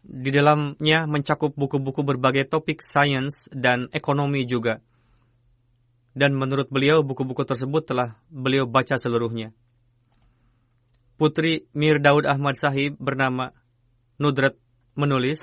Di 0.00 0.32
dalamnya 0.32 1.04
mencakup 1.04 1.52
buku-buku 1.52 2.00
berbagai 2.00 2.48
topik 2.48 2.80
sains 2.80 3.36
dan 3.52 3.92
ekonomi 3.92 4.48
juga. 4.48 4.80
Dan 6.16 6.34
menurut 6.34 6.72
beliau, 6.72 7.04
buku-buku 7.04 7.44
tersebut 7.44 7.84
telah 7.84 8.16
beliau 8.32 8.64
baca 8.64 8.96
seluruhnya. 8.96 9.52
Putri 11.20 11.68
Mir 11.76 12.00
Daud 12.00 12.24
Ahmad 12.24 12.56
Sahib 12.56 12.96
bernama 12.96 13.52
Nudrat 14.16 14.56
menulis, 14.96 15.40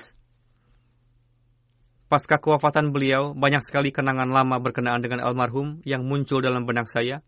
Pasca 2.08 2.40
kewafatan 2.40 2.88
beliau, 2.88 3.36
banyak 3.36 3.60
sekali 3.60 3.92
kenangan 3.92 4.32
lama 4.32 4.56
berkenaan 4.56 5.04
dengan 5.04 5.20
almarhum 5.20 5.84
yang 5.84 6.08
muncul 6.08 6.40
dalam 6.40 6.64
benak 6.64 6.88
saya. 6.88 7.20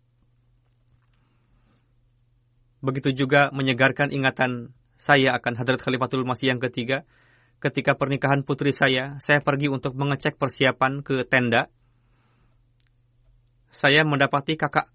Begitu 2.81 3.13
juga 3.13 3.53
menyegarkan 3.53 4.09
ingatan 4.09 4.73
saya 4.97 5.37
akan 5.37 5.53
Hadrat 5.61 5.85
Khalifatul 5.85 6.25
Masih 6.25 6.57
yang 6.57 6.61
ketiga. 6.65 7.05
Ketika 7.61 7.93
pernikahan 7.93 8.41
putri 8.41 8.73
saya, 8.73 9.21
saya 9.21 9.45
pergi 9.45 9.69
untuk 9.69 9.93
mengecek 9.93 10.41
persiapan 10.41 11.05
ke 11.05 11.29
tenda. 11.29 11.69
Saya 13.69 14.01
mendapati 14.01 14.57
kakak 14.57 14.89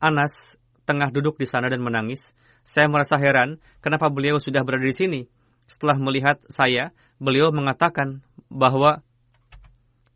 Anas 0.00 0.56
tengah 0.88 1.12
duduk 1.12 1.36
di 1.36 1.44
sana 1.44 1.68
dan 1.68 1.84
menangis. 1.84 2.32
Saya 2.64 2.88
merasa 2.88 3.20
heran 3.20 3.60
kenapa 3.84 4.08
beliau 4.08 4.40
sudah 4.40 4.64
berada 4.64 4.88
di 4.88 4.96
sini. 4.96 5.20
Setelah 5.68 6.00
melihat 6.00 6.40
saya, 6.48 6.96
beliau 7.20 7.52
mengatakan 7.52 8.24
bahwa 8.48 9.04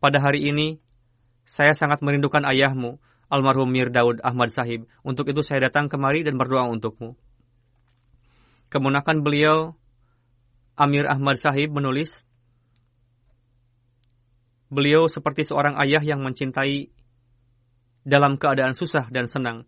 pada 0.01 0.17
hari 0.17 0.49
ini, 0.49 0.81
saya 1.45 1.77
sangat 1.77 2.01
merindukan 2.01 2.41
ayahmu, 2.41 2.97
almarhum 3.29 3.69
Mir 3.69 3.93
Daud 3.93 4.19
Ahmad 4.25 4.49
Sahib. 4.49 4.89
Untuk 5.05 5.29
itu 5.29 5.45
saya 5.45 5.69
datang 5.69 5.87
kemari 5.87 6.25
dan 6.25 6.41
berdoa 6.41 6.65
untukmu. 6.67 7.13
Kemunakan 8.73 9.21
beliau, 9.21 9.77
Amir 10.73 11.05
Ahmad 11.05 11.37
Sahib 11.37 11.71
menulis, 11.77 12.09
Beliau 14.71 15.11
seperti 15.11 15.43
seorang 15.43 15.75
ayah 15.83 15.99
yang 15.99 16.23
mencintai 16.23 16.87
dalam 18.07 18.39
keadaan 18.39 18.71
susah 18.71 19.11
dan 19.11 19.27
senang. 19.27 19.67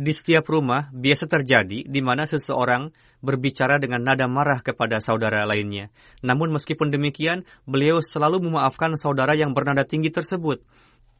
Di 0.00 0.16
setiap 0.16 0.48
rumah 0.48 0.88
biasa 0.96 1.28
terjadi 1.28 1.84
di 1.84 2.00
mana 2.00 2.24
seseorang 2.24 2.88
berbicara 3.20 3.76
dengan 3.76 4.00
nada 4.00 4.24
marah 4.24 4.64
kepada 4.64 4.96
saudara 4.96 5.44
lainnya. 5.44 5.92
Namun 6.24 6.56
meskipun 6.56 6.88
demikian, 6.88 7.44
beliau 7.68 8.00
selalu 8.00 8.48
memaafkan 8.48 8.96
saudara 8.96 9.36
yang 9.36 9.52
bernada 9.52 9.84
tinggi 9.84 10.08
tersebut 10.08 10.64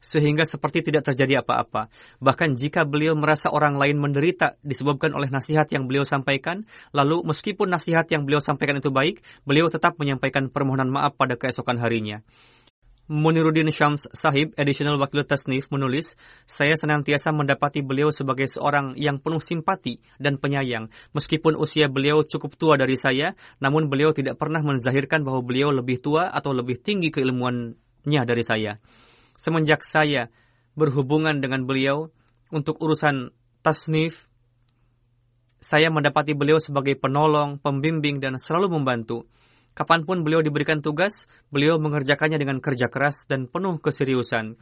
sehingga 0.00 0.48
seperti 0.48 0.80
tidak 0.80 1.12
terjadi 1.12 1.44
apa-apa. 1.44 1.92
Bahkan 2.24 2.56
jika 2.56 2.88
beliau 2.88 3.12
merasa 3.12 3.52
orang 3.52 3.76
lain 3.76 4.00
menderita 4.00 4.56
disebabkan 4.64 5.12
oleh 5.12 5.28
nasihat 5.28 5.68
yang 5.68 5.84
beliau 5.84 6.08
sampaikan, 6.08 6.64
lalu 6.96 7.20
meskipun 7.28 7.68
nasihat 7.68 8.08
yang 8.08 8.24
beliau 8.24 8.40
sampaikan 8.40 8.80
itu 8.80 8.88
baik, 8.88 9.20
beliau 9.44 9.68
tetap 9.68 10.00
menyampaikan 10.00 10.48
permohonan 10.48 10.88
maaf 10.88 11.20
pada 11.20 11.36
keesokan 11.36 11.76
harinya. 11.76 12.24
Muniruddin 13.10 13.66
Syams 13.74 14.06
Sahib, 14.14 14.54
Additional 14.54 14.94
Wakil 14.94 15.26
Tasnif, 15.26 15.66
menulis, 15.74 16.14
Saya 16.46 16.78
senantiasa 16.78 17.34
mendapati 17.34 17.82
beliau 17.82 18.14
sebagai 18.14 18.46
seorang 18.46 18.94
yang 18.94 19.18
penuh 19.18 19.42
simpati 19.42 19.98
dan 20.22 20.38
penyayang. 20.38 20.94
Meskipun 21.10 21.58
usia 21.58 21.90
beliau 21.90 22.22
cukup 22.22 22.54
tua 22.54 22.78
dari 22.78 22.94
saya, 22.94 23.34
namun 23.58 23.90
beliau 23.90 24.14
tidak 24.14 24.38
pernah 24.38 24.62
menzahirkan 24.62 25.26
bahwa 25.26 25.42
beliau 25.42 25.74
lebih 25.74 25.98
tua 25.98 26.30
atau 26.30 26.54
lebih 26.54 26.78
tinggi 26.78 27.10
keilmuannya 27.10 28.22
dari 28.22 28.46
saya. 28.46 28.78
Semenjak 29.34 29.82
saya 29.82 30.30
berhubungan 30.78 31.42
dengan 31.42 31.66
beliau 31.66 32.14
untuk 32.54 32.78
urusan 32.78 33.34
tasnif, 33.66 34.30
saya 35.58 35.90
mendapati 35.90 36.32
beliau 36.32 36.62
sebagai 36.62 36.94
penolong, 36.94 37.58
pembimbing, 37.58 38.22
dan 38.22 38.38
selalu 38.38 38.80
membantu. 38.80 39.26
Kapan 39.72 40.02
pun 40.02 40.26
beliau 40.26 40.42
diberikan 40.42 40.82
tugas, 40.82 41.14
beliau 41.48 41.78
mengerjakannya 41.78 42.36
dengan 42.36 42.58
kerja 42.58 42.90
keras 42.90 43.24
dan 43.30 43.46
penuh 43.46 43.78
keseriusan. 43.78 44.58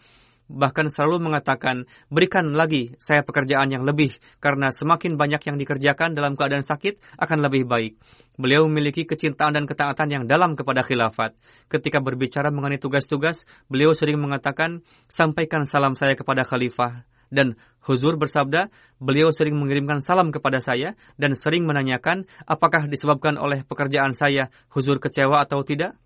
Bahkan 0.48 0.88
selalu 0.88 1.28
mengatakan, 1.28 1.84
berikan 2.08 2.56
lagi 2.56 2.96
saya 2.96 3.20
pekerjaan 3.20 3.68
yang 3.68 3.84
lebih, 3.84 4.16
karena 4.40 4.72
semakin 4.72 5.20
banyak 5.20 5.44
yang 5.44 5.60
dikerjakan 5.60 6.16
dalam 6.16 6.40
keadaan 6.40 6.64
sakit 6.64 7.20
akan 7.20 7.38
lebih 7.44 7.68
baik. 7.68 8.00
Beliau 8.40 8.64
memiliki 8.64 9.04
kecintaan 9.04 9.60
dan 9.60 9.68
ketaatan 9.68 10.08
yang 10.08 10.24
dalam 10.24 10.56
kepada 10.56 10.80
khilafat. 10.80 11.36
Ketika 11.68 12.00
berbicara 12.00 12.48
mengenai 12.48 12.80
tugas-tugas, 12.80 13.44
beliau 13.68 13.92
sering 13.92 14.16
mengatakan, 14.16 14.80
sampaikan 15.04 15.68
salam 15.68 15.92
saya 15.92 16.16
kepada 16.16 16.48
khalifah 16.48 17.04
dan 17.28 17.56
Huzur 17.88 18.20
bersabda, 18.20 18.68
beliau 19.00 19.32
sering 19.32 19.56
mengirimkan 19.56 20.04
salam 20.04 20.28
kepada 20.28 20.60
saya 20.60 20.92
dan 21.16 21.32
sering 21.32 21.64
menanyakan 21.64 22.28
apakah 22.44 22.84
disebabkan 22.84 23.40
oleh 23.40 23.64
pekerjaan 23.64 24.12
saya 24.12 24.52
Huzur 24.68 25.00
kecewa 25.00 25.40
atau 25.40 25.64
tidak. 25.64 25.96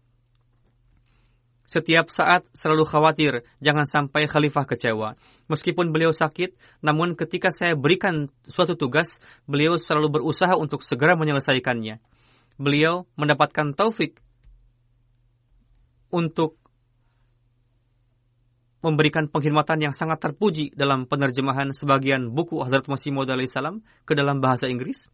Setiap 1.67 2.07
saat 2.13 2.47
selalu 2.55 2.85
khawatir 2.87 3.33
jangan 3.59 3.83
sampai 3.83 4.31
khalifah 4.31 4.63
kecewa. 4.63 5.19
Meskipun 5.51 5.91
beliau 5.91 6.15
sakit, 6.15 6.55
namun 6.87 7.19
ketika 7.19 7.51
saya 7.51 7.75
berikan 7.75 8.31
suatu 8.47 8.79
tugas, 8.79 9.11
beliau 9.51 9.75
selalu 9.75 10.23
berusaha 10.23 10.55
untuk 10.55 10.87
segera 10.87 11.19
menyelesaikannya. 11.19 11.99
Beliau 12.63 13.11
mendapatkan 13.19 13.75
taufik 13.75 14.23
untuk 16.13 16.62
memberikan 18.83 19.31
penghormatan 19.31 19.79
yang 19.79 19.95
sangat 19.95 20.19
terpuji 20.19 20.75
dalam 20.75 21.07
penerjemahan 21.07 21.71
sebagian 21.71 22.35
buku 22.35 22.59
Hazrat 22.67 22.91
Masih 22.91 23.15
Maud 23.15 23.31
salam 23.47 23.81
ke 24.03 24.19
dalam 24.19 24.43
bahasa 24.43 24.67
Inggris. 24.67 25.07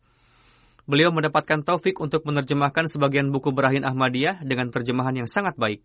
Beliau 0.88 1.12
mendapatkan 1.12 1.60
taufik 1.60 2.00
untuk 2.00 2.24
menerjemahkan 2.24 2.88
sebagian 2.88 3.28
buku 3.28 3.52
Berahin 3.52 3.84
Ahmadiyah 3.84 4.40
dengan 4.40 4.72
terjemahan 4.72 5.20
yang 5.20 5.28
sangat 5.28 5.52
baik. 5.60 5.84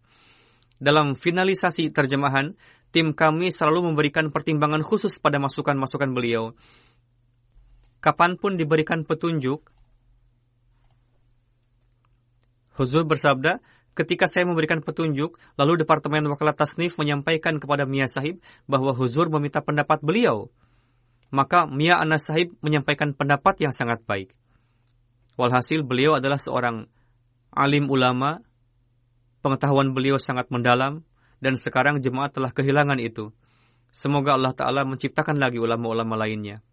Dalam 0.79 1.19
finalisasi 1.19 1.91
terjemahan, 1.91 2.55
tim 2.95 3.11
kami 3.11 3.51
selalu 3.51 3.91
memberikan 3.91 4.31
pertimbangan 4.31 4.79
khusus 4.79 5.19
pada 5.19 5.43
masukan-masukan 5.43 6.07
beliau. 6.15 6.55
Kapan 7.99 8.39
pun 8.39 8.55
diberikan 8.55 9.03
petunjuk, 9.03 9.67
Huzur 12.73 13.05
bersabda, 13.05 13.61
Ketika 13.93 14.25
saya 14.25 14.49
memberikan 14.49 14.81
petunjuk, 14.81 15.37
lalu 15.53 15.85
Departemen 15.85 16.25
Wakalat 16.25 16.57
Tasnif 16.57 16.97
menyampaikan 16.97 17.61
kepada 17.61 17.85
Mia 17.85 18.09
Sahib 18.09 18.41
bahwa 18.65 18.89
Huzur 18.89 19.29
meminta 19.29 19.61
pendapat 19.61 20.01
beliau. 20.01 20.49
Maka 21.29 21.69
Mia 21.69 22.01
Anas 22.01 22.25
Sahib 22.25 22.57
menyampaikan 22.65 23.13
pendapat 23.13 23.61
yang 23.61 23.69
sangat 23.69 24.01
baik. 24.09 24.33
Walhasil 25.37 25.85
beliau 25.85 26.17
adalah 26.17 26.41
seorang 26.41 26.89
alim 27.53 27.85
ulama, 27.89 28.41
pengetahuan 29.45 29.93
beliau 29.93 30.17
sangat 30.17 30.49
mendalam, 30.49 31.05
dan 31.37 31.53
sekarang 31.57 32.01
jemaat 32.01 32.33
telah 32.33 32.49
kehilangan 32.49 32.97
itu. 32.97 33.29
Semoga 33.93 34.33
Allah 34.33 34.57
Ta'ala 34.57 34.81
menciptakan 34.89 35.37
lagi 35.37 35.61
ulama-ulama 35.61 36.17
lainnya. 36.17 36.65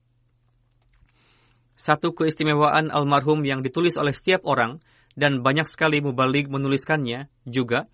Satu 1.76 2.12
keistimewaan 2.12 2.92
almarhum 2.92 3.44
yang 3.44 3.60
ditulis 3.60 3.96
oleh 3.96 4.12
setiap 4.12 4.44
orang 4.44 4.80
dan 5.20 5.44
banyak 5.44 5.68
sekali 5.68 6.00
mubalik 6.00 6.48
menuliskannya 6.48 7.28
juga. 7.44 7.84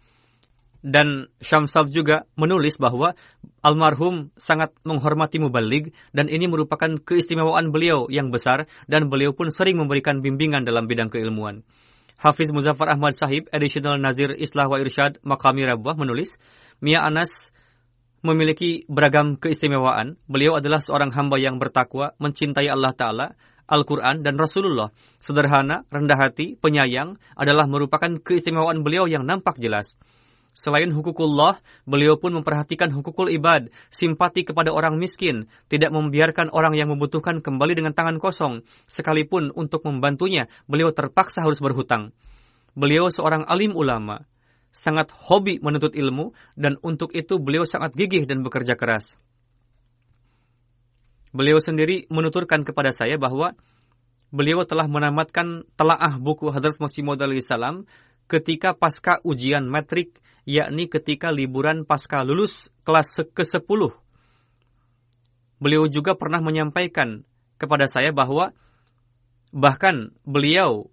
Dan 0.87 1.27
Syamsab 1.43 1.91
juga 1.91 2.31
menulis 2.39 2.79
bahwa 2.79 3.19
almarhum 3.59 4.31
sangat 4.39 4.71
menghormati 4.87 5.43
mubalik 5.43 5.91
dan 6.15 6.31
ini 6.31 6.47
merupakan 6.47 6.95
keistimewaan 7.03 7.75
beliau 7.75 8.07
yang 8.07 8.31
besar 8.31 8.71
dan 8.87 9.11
beliau 9.11 9.35
pun 9.35 9.51
sering 9.51 9.83
memberikan 9.83 10.23
bimbingan 10.23 10.63
dalam 10.63 10.87
bidang 10.87 11.11
keilmuan. 11.11 11.67
Hafiz 12.23 12.55
Muzaffar 12.55 12.95
Ahmad 12.95 13.19
Sahib, 13.19 13.51
Additional 13.51 13.99
Nazir 13.99 14.31
Islah 14.31 14.71
wa 14.71 14.79
Irsyad 14.79 15.19
Makami 15.27 15.67
Rabwah 15.67 15.99
menulis, 15.99 16.39
Mia 16.79 17.03
Anas 17.03 17.35
memiliki 18.25 18.87
beragam 18.89 19.37
keistimewaan. 19.37 20.17
Beliau 20.31 20.57
adalah 20.57 20.81
seorang 20.81 21.13
hamba 21.13 21.37
yang 21.37 21.61
bertakwa, 21.61 22.17
mencintai 22.23 22.71
Allah 22.73 22.95
Ta'ala, 22.97 23.27
Al-Quran 23.67 24.23
dan 24.23 24.39
Rasulullah. 24.39 24.95
Sederhana, 25.19 25.83
rendah 25.91 26.19
hati, 26.19 26.55
penyayang 26.59 27.19
adalah 27.35 27.67
merupakan 27.67 28.11
keistimewaan 28.23 28.87
beliau 28.87 29.11
yang 29.11 29.27
nampak 29.27 29.59
jelas. 29.59 29.99
Selain 30.57 30.89
hukukullah, 30.89 31.61
beliau 31.85 32.17
pun 32.17 32.33
memperhatikan 32.33 32.89
hukukul 32.89 33.29
ibad, 33.29 33.69
simpati 33.93 34.41
kepada 34.41 34.73
orang 34.73 34.97
miskin, 34.97 35.53
tidak 35.69 35.93
membiarkan 35.93 36.49
orang 36.49 36.73
yang 36.73 36.89
membutuhkan 36.89 37.45
kembali 37.45 37.77
dengan 37.77 37.93
tangan 37.93 38.17
kosong. 38.17 38.65
Sekalipun 38.89 39.53
untuk 39.53 39.85
membantunya, 39.85 40.49
beliau 40.65 40.97
terpaksa 40.97 41.45
harus 41.45 41.61
berhutang. 41.61 42.17
Beliau 42.73 43.13
seorang 43.13 43.45
alim 43.45 43.77
ulama, 43.77 44.25
sangat 44.73 45.13
hobi 45.13 45.61
menuntut 45.61 45.93
ilmu, 45.93 46.33
dan 46.57 46.81
untuk 46.81 47.13
itu 47.13 47.37
beliau 47.37 47.69
sangat 47.69 47.93
gigih 47.93 48.25
dan 48.25 48.41
bekerja 48.41 48.81
keras. 48.81 49.13
Beliau 51.37 51.61
sendiri 51.61 52.09
menuturkan 52.09 52.65
kepada 52.65 52.97
saya 52.97 53.21
bahwa 53.21 53.53
beliau 54.33 54.65
telah 54.65 54.89
menamatkan 54.89 55.69
telaah 55.77 56.17
buku 56.17 56.49
Hadrat 56.49 56.81
Masih 56.81 57.05
Maud 57.05 57.21
salam 57.45 57.85
ketika 58.25 58.73
pasca 58.73 59.21
ujian 59.21 59.69
metrik, 59.69 60.17
yakni 60.49 60.89
ketika 60.89 61.29
liburan 61.29 61.85
pasca 61.85 62.25
lulus 62.25 62.73
kelas 62.89 63.13
ke-10. 63.37 63.93
Beliau 65.61 65.85
juga 65.93 66.17
pernah 66.17 66.41
menyampaikan 66.41 67.29
kepada 67.61 67.85
saya 67.85 68.17
bahwa 68.17 68.57
bahkan 69.53 70.17
beliau 70.25 70.89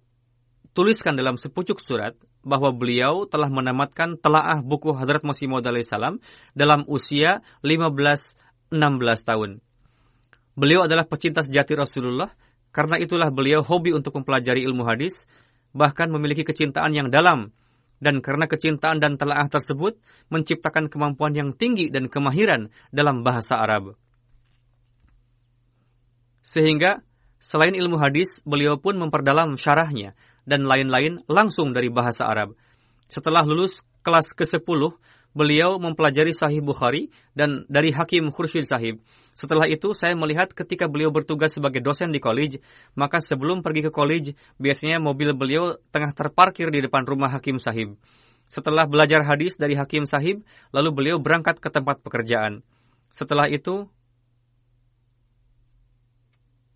tuliskan 0.76 1.16
dalam 1.16 1.40
sepucuk 1.40 1.80
surat 1.80 2.12
bahwa 2.44 2.68
beliau 2.68 3.24
telah 3.24 3.48
menamatkan 3.48 4.20
telaah 4.20 4.60
buku 4.60 4.92
Hadrat 4.92 5.24
Masih 5.24 5.48
Maud 5.48 5.64
salam 5.88 6.20
dalam 6.52 6.84
usia 6.84 7.40
15-16 7.64 8.76
tahun. 9.24 9.64
Beliau 10.54 10.86
adalah 10.86 11.02
pecinta 11.06 11.42
sejati 11.42 11.74
Rasulullah, 11.74 12.30
karena 12.70 12.98
itulah 12.98 13.30
beliau 13.30 13.62
hobi 13.62 13.90
untuk 13.94 14.18
mempelajari 14.18 14.62
ilmu 14.66 14.86
hadis, 14.86 15.14
bahkan 15.74 16.10
memiliki 16.10 16.46
kecintaan 16.46 16.94
yang 16.94 17.10
dalam. 17.10 17.50
Dan 18.02 18.18
karena 18.22 18.50
kecintaan 18.50 18.98
dan 18.98 19.14
telaah 19.18 19.46
tersebut, 19.50 19.98
menciptakan 20.30 20.90
kemampuan 20.90 21.34
yang 21.34 21.50
tinggi 21.54 21.90
dan 21.90 22.10
kemahiran 22.10 22.70
dalam 22.90 23.22
bahasa 23.22 23.58
Arab. 23.58 23.94
Sehingga, 26.44 27.00
selain 27.40 27.72
ilmu 27.72 27.96
hadis, 27.96 28.42
beliau 28.44 28.76
pun 28.76 28.98
memperdalam 29.00 29.56
syarahnya 29.56 30.12
dan 30.44 30.68
lain-lain 30.68 31.24
langsung 31.26 31.72
dari 31.72 31.88
bahasa 31.88 32.28
Arab. 32.28 32.52
Setelah 33.08 33.46
lulus 33.46 33.80
kelas 34.04 34.36
ke-10, 34.36 34.92
beliau 35.34 35.76
mempelajari 35.82 36.32
Sahih 36.32 36.62
Bukhari 36.62 37.10
dan 37.34 37.66
dari 37.66 37.90
Hakim 37.90 38.30
Khursyid 38.30 38.64
Sahib. 38.64 39.02
Setelah 39.34 39.66
itu, 39.66 39.90
saya 39.92 40.14
melihat 40.14 40.54
ketika 40.54 40.86
beliau 40.86 41.10
bertugas 41.10 41.52
sebagai 41.52 41.82
dosen 41.82 42.14
di 42.14 42.22
college, 42.22 42.62
maka 42.94 43.18
sebelum 43.18 43.60
pergi 43.60 43.86
ke 43.86 43.90
college, 43.90 44.38
biasanya 44.62 45.02
mobil 45.02 45.34
beliau 45.34 45.74
tengah 45.90 46.14
terparkir 46.14 46.70
di 46.70 46.86
depan 46.86 47.02
rumah 47.02 47.34
Hakim 47.34 47.58
Sahib. 47.58 47.98
Setelah 48.46 48.86
belajar 48.86 49.26
hadis 49.26 49.58
dari 49.58 49.74
Hakim 49.74 50.06
Sahib, 50.06 50.46
lalu 50.70 50.94
beliau 50.94 51.18
berangkat 51.18 51.58
ke 51.58 51.66
tempat 51.66 51.98
pekerjaan. 52.00 52.62
Setelah 53.10 53.50
itu, 53.50 53.90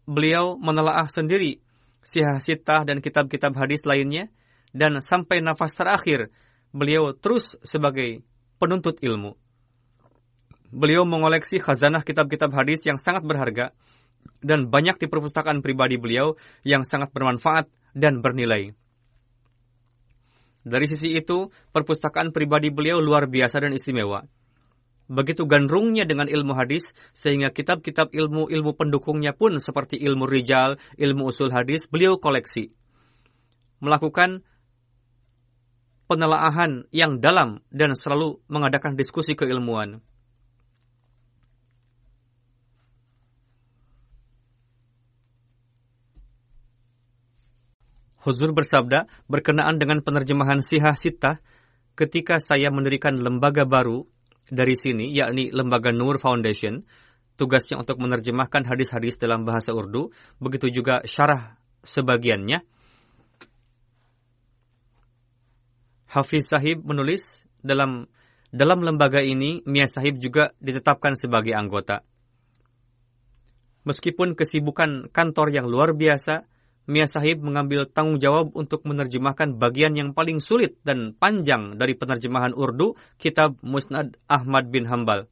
beliau 0.02 0.58
menelaah 0.58 1.06
sendiri 1.06 1.62
sihah 2.08 2.40
sitah 2.40 2.88
dan 2.88 3.04
kitab-kitab 3.04 3.52
hadis 3.58 3.84
lainnya, 3.84 4.32
dan 4.72 5.00
sampai 5.04 5.44
nafas 5.44 5.76
terakhir, 5.76 6.32
beliau 6.72 7.12
terus 7.16 7.56
sebagai 7.64 8.24
penuntut 8.58 8.98
ilmu. 9.00 9.38
Beliau 10.68 11.08
mengoleksi 11.08 11.56
khazanah 11.62 12.04
kitab-kitab 12.04 12.52
hadis 12.52 12.84
yang 12.84 13.00
sangat 13.00 13.24
berharga 13.24 13.72
dan 14.44 14.68
banyak 14.68 15.00
di 15.00 15.06
perpustakaan 15.08 15.64
pribadi 15.64 15.96
beliau 15.96 16.36
yang 16.62 16.84
sangat 16.84 17.10
bermanfaat 17.14 17.70
dan 17.96 18.20
bernilai. 18.20 18.76
Dari 20.68 20.84
sisi 20.84 21.16
itu, 21.16 21.48
perpustakaan 21.72 22.34
pribadi 22.34 22.68
beliau 22.68 23.00
luar 23.00 23.24
biasa 23.24 23.64
dan 23.64 23.72
istimewa. 23.72 24.28
Begitu 25.08 25.48
gandrungnya 25.48 26.04
dengan 26.04 26.28
ilmu 26.28 26.52
hadis, 26.52 26.92
sehingga 27.16 27.48
kitab-kitab 27.48 28.12
ilmu-ilmu 28.12 28.76
pendukungnya 28.76 29.32
pun 29.32 29.56
seperti 29.56 29.96
ilmu 29.96 30.28
rijal, 30.28 30.76
ilmu 31.00 31.32
usul 31.32 31.48
hadis, 31.48 31.88
beliau 31.88 32.20
koleksi. 32.20 32.76
Melakukan 33.80 34.44
penelaahan 36.08 36.88
yang 36.90 37.20
dalam 37.20 37.60
dan 37.68 37.92
selalu 37.92 38.40
mengadakan 38.48 38.96
diskusi 38.96 39.36
keilmuan. 39.36 40.00
Huzur 48.18 48.50
bersabda 48.50 49.06
berkenaan 49.30 49.78
dengan 49.78 50.02
penerjemahan 50.02 50.60
Sihah 50.60 50.98
Sitah 50.98 51.38
ketika 51.94 52.42
saya 52.42 52.68
mendirikan 52.68 53.14
lembaga 53.14 53.62
baru 53.62 54.04
dari 54.48 54.74
sini, 54.74 55.12
yakni 55.14 55.52
Lembaga 55.54 55.94
Nur 55.94 56.18
Foundation, 56.18 56.82
tugasnya 57.38 57.78
untuk 57.78 58.00
menerjemahkan 58.02 58.66
hadis-hadis 58.66 59.16
dalam 59.20 59.46
bahasa 59.46 59.70
Urdu, 59.70 60.10
begitu 60.42 60.68
juga 60.68 61.04
syarah 61.06 61.56
sebagiannya, 61.86 62.64
Hafiz 66.08 66.48
Sahib 66.48 66.88
menulis 66.88 67.44
dalam 67.60 68.08
dalam 68.48 68.80
lembaga 68.80 69.20
ini 69.20 69.60
Mia 69.68 69.84
Sahib 69.84 70.16
juga 70.16 70.56
ditetapkan 70.56 71.20
sebagai 71.20 71.52
anggota. 71.52 72.00
Meskipun 73.84 74.32
kesibukan 74.32 75.12
kantor 75.12 75.52
yang 75.52 75.68
luar 75.68 75.92
biasa, 75.92 76.48
Mia 76.88 77.04
Sahib 77.04 77.44
mengambil 77.44 77.84
tanggung 77.84 78.16
jawab 78.16 78.56
untuk 78.56 78.88
menerjemahkan 78.88 79.60
bagian 79.60 79.92
yang 79.92 80.16
paling 80.16 80.40
sulit 80.40 80.80
dan 80.80 81.12
panjang 81.12 81.76
dari 81.76 81.92
penerjemahan 81.92 82.56
Urdu 82.56 82.96
kitab 83.20 83.60
Musnad 83.60 84.16
Ahmad 84.24 84.72
bin 84.72 84.88
Hambal. 84.88 85.28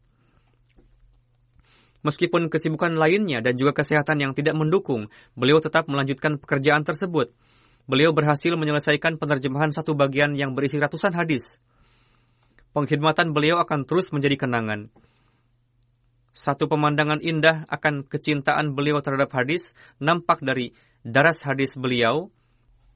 Meskipun 2.04 2.52
kesibukan 2.52 2.94
lainnya 2.94 3.40
dan 3.40 3.56
juga 3.56 3.72
kesehatan 3.72 4.20
yang 4.20 4.32
tidak 4.36 4.52
mendukung, 4.54 5.08
beliau 5.32 5.58
tetap 5.58 5.88
melanjutkan 5.88 6.36
pekerjaan 6.36 6.84
tersebut. 6.84 7.32
Beliau 7.86 8.10
berhasil 8.10 8.50
menyelesaikan 8.58 9.14
penerjemahan 9.18 9.70
satu 9.70 9.94
bagian 9.94 10.34
yang 10.34 10.58
berisi 10.58 10.74
ratusan 10.78 11.14
hadis. 11.14 11.46
Pengkhidmatan 12.74 13.30
beliau 13.30 13.62
akan 13.62 13.86
terus 13.86 14.10
menjadi 14.10 14.42
kenangan. 14.42 14.90
Satu 16.36 16.68
pemandangan 16.68 17.24
indah 17.24 17.64
akan 17.72 18.04
kecintaan 18.04 18.76
beliau 18.76 19.00
terhadap 19.00 19.32
hadis 19.32 19.64
nampak 20.02 20.42
dari 20.44 20.76
daras 21.00 21.40
hadis 21.46 21.72
beliau 21.78 22.28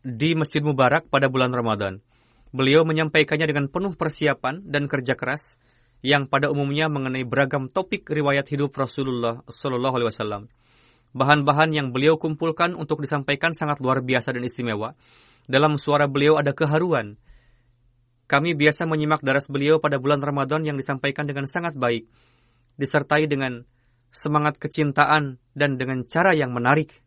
di 0.05 0.37
Masjid 0.37 0.61
Mubarak 0.61 1.09
pada 1.09 1.31
bulan 1.33 1.55
Ramadan. 1.55 2.05
Beliau 2.50 2.83
menyampaikannya 2.83 3.46
dengan 3.46 3.70
penuh 3.70 3.94
persiapan 3.94 4.66
dan 4.66 4.90
kerja 4.90 5.14
keras 5.14 5.57
yang 6.03 6.26
pada 6.26 6.50
umumnya 6.50 6.90
mengenai 6.90 7.22
beragam 7.22 7.70
topik 7.70 8.11
riwayat 8.11 8.50
hidup 8.50 8.74
Rasulullah 8.74 9.46
Shallallahu 9.46 9.94
Alaihi 9.96 10.11
Wasallam. 10.11 10.42
Bahan-bahan 11.11 11.75
yang 11.75 11.88
beliau 11.90 12.16
kumpulkan 12.16 12.79
untuk 12.79 13.03
disampaikan 13.03 13.51
sangat 13.51 13.83
luar 13.83 14.03
biasa 14.03 14.31
dan 14.31 14.46
istimewa. 14.46 14.94
Dalam 15.51 15.75
suara 15.81 16.07
beliau 16.07 16.38
ada 16.38 16.55
keharuan. 16.55 17.18
Kami 18.31 18.55
biasa 18.55 18.87
menyimak 18.87 19.27
daras 19.27 19.51
beliau 19.51 19.83
pada 19.83 19.99
bulan 19.99 20.23
Ramadan 20.23 20.62
yang 20.62 20.79
disampaikan 20.79 21.27
dengan 21.27 21.51
sangat 21.51 21.75
baik, 21.75 22.07
disertai 22.79 23.27
dengan 23.27 23.66
semangat 24.14 24.59
kecintaan 24.62 25.42
dan 25.59 25.75
dengan 25.75 26.07
cara 26.07 26.31
yang 26.31 26.55
menarik 26.55 27.03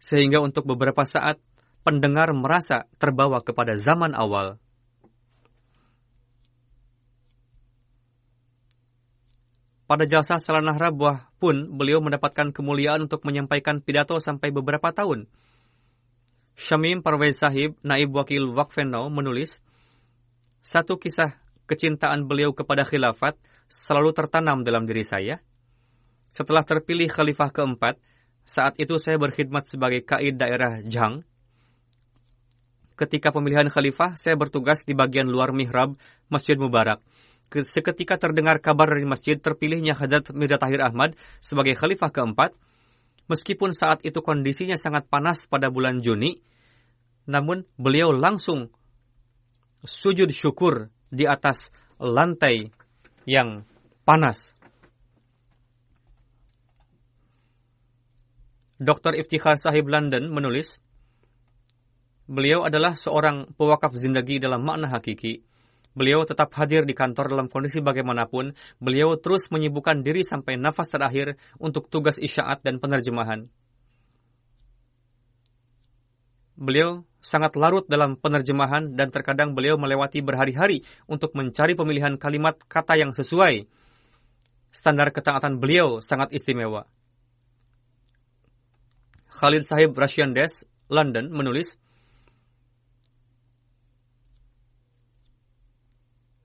sehingga 0.00 0.40
untuk 0.40 0.64
beberapa 0.64 1.04
saat 1.04 1.36
pendengar 1.84 2.32
merasa 2.32 2.88
terbawa 2.96 3.44
kepada 3.44 3.76
zaman 3.76 4.16
awal. 4.16 4.56
Pada 9.90 10.06
jasa 10.06 10.38
Salanah 10.38 10.78
Rabuah 10.78 11.34
pun 11.42 11.66
beliau 11.74 11.98
mendapatkan 11.98 12.54
kemuliaan 12.54 13.10
untuk 13.10 13.26
menyampaikan 13.26 13.82
pidato 13.82 14.14
sampai 14.22 14.54
beberapa 14.54 14.94
tahun. 14.94 15.26
Syamim 16.54 17.02
Parvez 17.02 17.42
Sahib, 17.42 17.74
Naib 17.82 18.14
Wakil 18.14 18.54
Wakfeno, 18.54 19.10
menulis, 19.10 19.58
Satu 20.62 20.94
kisah 20.94 21.42
kecintaan 21.66 22.30
beliau 22.30 22.54
kepada 22.54 22.86
khilafat 22.86 23.34
selalu 23.66 24.14
tertanam 24.14 24.62
dalam 24.62 24.86
diri 24.86 25.02
saya. 25.02 25.42
Setelah 26.30 26.62
terpilih 26.62 27.10
khalifah 27.10 27.50
keempat, 27.50 27.98
saat 28.46 28.78
itu 28.78 28.94
saya 29.02 29.18
berkhidmat 29.18 29.66
sebagai 29.66 30.06
kaid 30.06 30.38
daerah 30.38 30.86
Jang. 30.86 31.26
Ketika 32.94 33.34
pemilihan 33.34 33.66
khalifah, 33.66 34.14
saya 34.14 34.38
bertugas 34.38 34.86
di 34.86 34.94
bagian 34.94 35.26
luar 35.26 35.50
mihrab 35.50 35.98
Masjid 36.30 36.54
Mubarak. 36.54 37.02
Seketika 37.50 38.14
terdengar 38.14 38.62
kabar 38.62 38.94
dari 38.94 39.02
masjid 39.02 39.34
terpilihnya 39.34 39.98
Hadrat 39.98 40.30
Mirza 40.30 40.54
Tahir 40.54 40.78
Ahmad 40.86 41.18
sebagai 41.42 41.74
khalifah 41.74 42.14
keempat, 42.14 42.54
meskipun 43.26 43.74
saat 43.74 44.06
itu 44.06 44.22
kondisinya 44.22 44.78
sangat 44.78 45.10
panas 45.10 45.50
pada 45.50 45.66
bulan 45.66 45.98
Juni, 45.98 46.38
namun 47.26 47.66
beliau 47.74 48.14
langsung 48.14 48.70
sujud 49.82 50.30
syukur 50.30 50.94
di 51.10 51.26
atas 51.26 51.74
lantai 51.98 52.70
yang 53.26 53.66
panas 54.06 54.54
Dr. 58.80 59.12
Iftikhar 59.18 59.60
Sahib 59.60 59.92
London 59.92 60.32
menulis, 60.32 60.80
Beliau 62.30 62.62
adalah 62.62 62.94
seorang 62.94 63.50
pewakaf 63.58 63.90
zindagi 63.98 64.38
dalam 64.38 64.62
makna 64.62 64.86
hakiki. 64.86 65.42
Beliau 65.90 66.22
tetap 66.22 66.54
hadir 66.54 66.86
di 66.86 66.94
kantor 66.94 67.34
dalam 67.34 67.46
kondisi 67.50 67.82
bagaimanapun. 67.82 68.54
Beliau 68.78 69.18
terus 69.18 69.50
menyibukkan 69.50 70.06
diri 70.06 70.22
sampai 70.22 70.54
nafas 70.54 70.86
terakhir 70.86 71.34
untuk 71.58 71.90
tugas 71.90 72.14
isyaat 72.14 72.62
dan 72.62 72.78
penerjemahan. 72.78 73.50
Beliau 76.60 77.08
sangat 77.24 77.56
larut 77.56 77.88
dalam 77.88 78.20
penerjemahan 78.20 78.92
dan 78.92 79.08
terkadang 79.08 79.56
beliau 79.56 79.80
melewati 79.80 80.20
berhari-hari 80.20 80.84
untuk 81.08 81.32
mencari 81.32 81.72
pemilihan 81.72 82.20
kalimat 82.20 82.60
kata 82.68 83.00
yang 83.00 83.10
sesuai. 83.16 83.64
Standar 84.70 85.10
ketaatan 85.10 85.58
beliau 85.58 85.98
sangat 86.04 86.30
istimewa. 86.30 86.86
Khalid 89.30 89.64
Sahib 89.64 89.96
Russian 89.96 90.36
London, 90.90 91.32
menulis, 91.32 91.80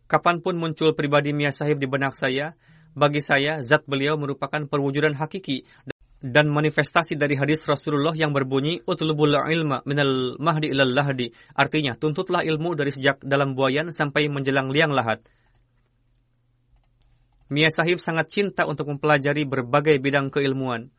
Kapan 0.05 0.37
pun 0.45 0.53
muncul 0.61 0.93
pribadi 0.93 1.33
Mia 1.33 1.49
Sahib 1.49 1.81
di 1.81 1.89
benak 1.89 2.13
saya, 2.13 2.53
bagi 2.93 3.19
saya, 3.25 3.59
zat 3.65 3.89
beliau 3.89 4.15
merupakan 4.21 4.63
perwujudan 4.69 5.17
hakiki 5.17 5.65
dan 6.21 6.49
manifestasi 6.49 7.17
dari 7.17 7.37
hadis 7.37 7.65
Rasulullah 7.65 8.13
yang 8.13 8.33
berbunyi 8.33 8.81
utlubul 8.85 9.33
ilma 9.35 9.81
minal 9.85 10.37
mahdi 10.37 10.69
ilal 10.73 10.93
lahdi. 10.93 11.33
Artinya, 11.57 11.97
tuntutlah 11.97 12.45
ilmu 12.45 12.77
dari 12.77 12.93
sejak 12.93 13.21
dalam 13.25 13.57
buayan 13.57 13.89
sampai 13.91 14.29
menjelang 14.29 14.69
liang 14.69 14.93
lahat. 14.93 15.25
Mia 17.49 17.69
Sahib 17.69 18.01
sangat 18.01 18.29
cinta 18.33 18.65
untuk 18.65 18.89
mempelajari 18.89 19.45
berbagai 19.45 19.97
bidang 20.01 20.33
keilmuan. 20.33 20.89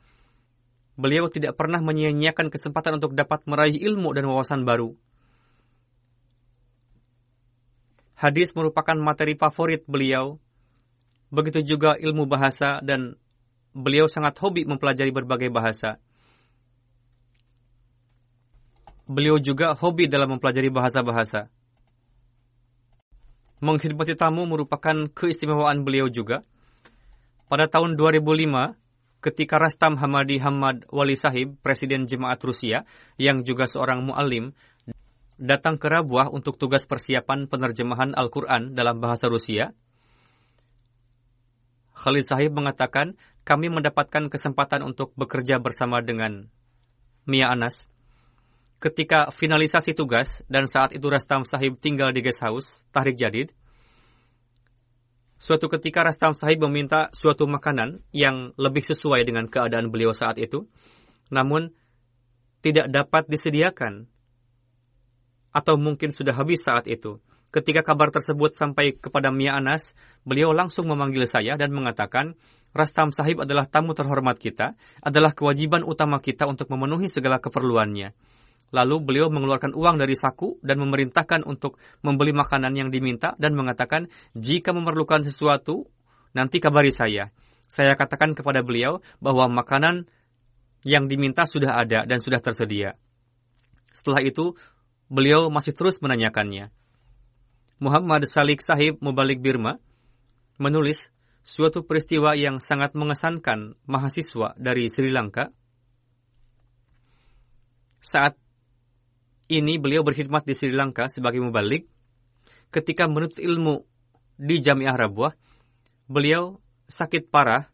Beliau 0.94 1.26
tidak 1.26 1.58
pernah 1.58 1.82
menyia-nyiakan 1.82 2.48
kesempatan 2.50 3.02
untuk 3.02 3.12
dapat 3.18 3.42
meraih 3.50 3.76
ilmu 3.76 4.14
dan 4.14 4.30
wawasan 4.30 4.62
baru. 4.62 4.94
Hadis 8.16 8.57
merupakan 8.57 8.96
materi 8.96 9.37
favorit 9.37 9.85
beliau. 9.85 10.40
Begitu 11.29 11.76
juga 11.76 12.00
ilmu 12.00 12.24
bahasa 12.24 12.81
dan 12.81 13.20
beliau 13.76 14.09
sangat 14.09 14.40
hobi 14.40 14.64
mempelajari 14.64 15.12
berbagai 15.12 15.52
bahasa. 15.52 16.00
Beliau 19.05 19.37
juga 19.37 19.76
hobi 19.76 20.09
dalam 20.09 20.35
mempelajari 20.35 20.72
bahasa-bahasa. 20.72 21.52
Mengkhidmati 23.61 24.16
tamu 24.16 24.48
merupakan 24.48 25.07
keistimewaan 25.12 25.85
beliau 25.85 26.09
juga. 26.09 26.40
Pada 27.46 27.70
tahun 27.70 27.94
2005, 27.94 28.74
ketika 29.22 29.61
Rastam 29.61 29.94
Hamadi 30.00 30.42
Hamad 30.42 30.88
Wali 30.90 31.14
Sahib, 31.14 31.57
Presiden 31.62 32.11
Jemaat 32.11 32.42
Rusia, 32.42 32.83
yang 33.20 33.46
juga 33.46 33.70
seorang 33.70 34.02
mu'alim, 34.02 34.57
datang 35.37 35.77
ke 35.77 35.88
Rabuah 35.88 36.33
untuk 36.33 36.57
tugas 36.57 36.88
persiapan 36.88 37.49
penerjemahan 37.49 38.16
Al-Quran 38.16 38.72
dalam 38.72 39.01
bahasa 39.01 39.29
Rusia, 39.29 39.72
Khalid 41.96 42.29
Sahib 42.29 42.53
mengatakan, 42.53 43.16
kami 43.46 43.72
mendapatkan 43.72 44.29
kesempatan 44.29 44.85
untuk 44.85 45.16
bekerja 45.16 45.57
bersama 45.57 46.05
dengan 46.05 46.53
Mia 47.25 47.49
Anas. 47.49 47.88
Ketika 48.77 49.33
finalisasi 49.33 49.96
tugas 49.96 50.44
dan 50.53 50.68
saat 50.68 50.92
itu 50.92 51.09
Rastam 51.09 51.49
Sahib 51.49 51.81
tinggal 51.81 52.12
di 52.12 52.20
guest 52.20 52.44
house, 52.44 52.85
Tahrik 52.92 53.16
Jadid, 53.16 53.57
Suatu 55.37 55.68
ketika 55.68 56.01
Rastam 56.01 56.33
Sahib 56.33 56.64
meminta 56.64 57.12
suatu 57.12 57.44
makanan 57.44 58.01
yang 58.09 58.57
lebih 58.57 58.81
sesuai 58.81 59.20
dengan 59.29 59.53
keadaan 59.53 59.92
beliau 59.92 60.16
saat 60.16 60.40
itu, 60.40 60.64
namun 61.29 61.77
tidak 62.64 62.88
dapat 62.88 63.29
disediakan 63.29 64.09
atau 65.56 65.80
mungkin 65.80 66.12
sudah 66.12 66.36
habis 66.36 66.60
saat 66.60 66.84
itu. 66.84 67.16
Ketika 67.48 67.80
kabar 67.80 68.12
tersebut 68.12 68.52
sampai 68.52 69.00
kepada 69.00 69.32
Mia 69.32 69.56
Anas, 69.56 69.96
beliau 70.28 70.52
langsung 70.52 70.84
memanggil 70.92 71.24
saya 71.24 71.56
dan 71.56 71.72
mengatakan, 71.72 72.36
Rastam 72.76 73.08
Sahib 73.08 73.40
adalah 73.40 73.64
tamu 73.64 73.96
terhormat 73.96 74.36
kita, 74.36 74.76
adalah 75.00 75.32
kewajiban 75.32 75.80
utama 75.80 76.20
kita 76.20 76.44
untuk 76.44 76.68
memenuhi 76.68 77.08
segala 77.08 77.40
keperluannya. 77.40 78.12
Lalu 78.76 78.96
beliau 79.00 79.32
mengeluarkan 79.32 79.72
uang 79.72 79.96
dari 79.96 80.12
saku 80.12 80.60
dan 80.60 80.76
memerintahkan 80.84 81.48
untuk 81.48 81.80
membeli 82.04 82.36
makanan 82.36 82.76
yang 82.76 82.92
diminta 82.92 83.32
dan 83.40 83.56
mengatakan, 83.56 84.12
jika 84.36 84.76
memerlukan 84.76 85.24
sesuatu, 85.24 85.88
nanti 86.36 86.60
kabari 86.60 86.92
saya. 86.92 87.32
Saya 87.64 87.96
katakan 87.96 88.36
kepada 88.36 88.60
beliau 88.60 89.00
bahwa 89.16 89.48
makanan 89.48 90.04
yang 90.84 91.08
diminta 91.08 91.48
sudah 91.48 91.78
ada 91.80 92.04
dan 92.04 92.20
sudah 92.20 92.42
tersedia. 92.44 93.00
Setelah 93.96 94.20
itu, 94.20 94.52
beliau 95.06 95.48
masih 95.52 95.72
terus 95.74 95.98
menanyakannya. 96.02 96.70
Muhammad 97.76 98.24
Salik 98.30 98.64
Sahib 98.64 98.98
Mubalik 99.04 99.44
Birma 99.44 99.76
menulis 100.56 100.96
suatu 101.44 101.84
peristiwa 101.84 102.32
yang 102.34 102.58
sangat 102.58 102.96
mengesankan 102.96 103.76
mahasiswa 103.84 104.56
dari 104.56 104.88
Sri 104.88 105.12
Lanka 105.12 105.52
saat 108.02 108.38
ini 109.46 109.78
beliau 109.78 110.02
berkhidmat 110.02 110.42
di 110.42 110.54
Sri 110.54 110.74
Lanka 110.74 111.06
sebagai 111.06 111.38
mubalik. 111.42 111.86
Ketika 112.70 113.06
menuntut 113.06 113.38
ilmu 113.38 113.86
di 114.34 114.58
Jamiah 114.58 114.94
Rabuah, 114.94 115.34
beliau 116.10 116.58
sakit 116.90 117.30
parah. 117.30 117.70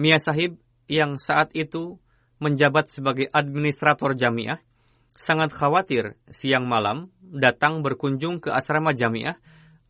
Mia 0.00 0.16
Sahib 0.16 0.56
yang 0.88 1.20
saat 1.20 1.52
itu 1.52 2.00
menjabat 2.42 2.90
sebagai 2.90 3.30
administrator 3.30 4.18
jamiah, 4.18 4.58
sangat 5.12 5.52
khawatir 5.54 6.16
siang 6.32 6.66
malam 6.66 7.12
datang 7.20 7.84
berkunjung 7.84 8.42
ke 8.42 8.50
asrama 8.50 8.96
jamiah 8.96 9.38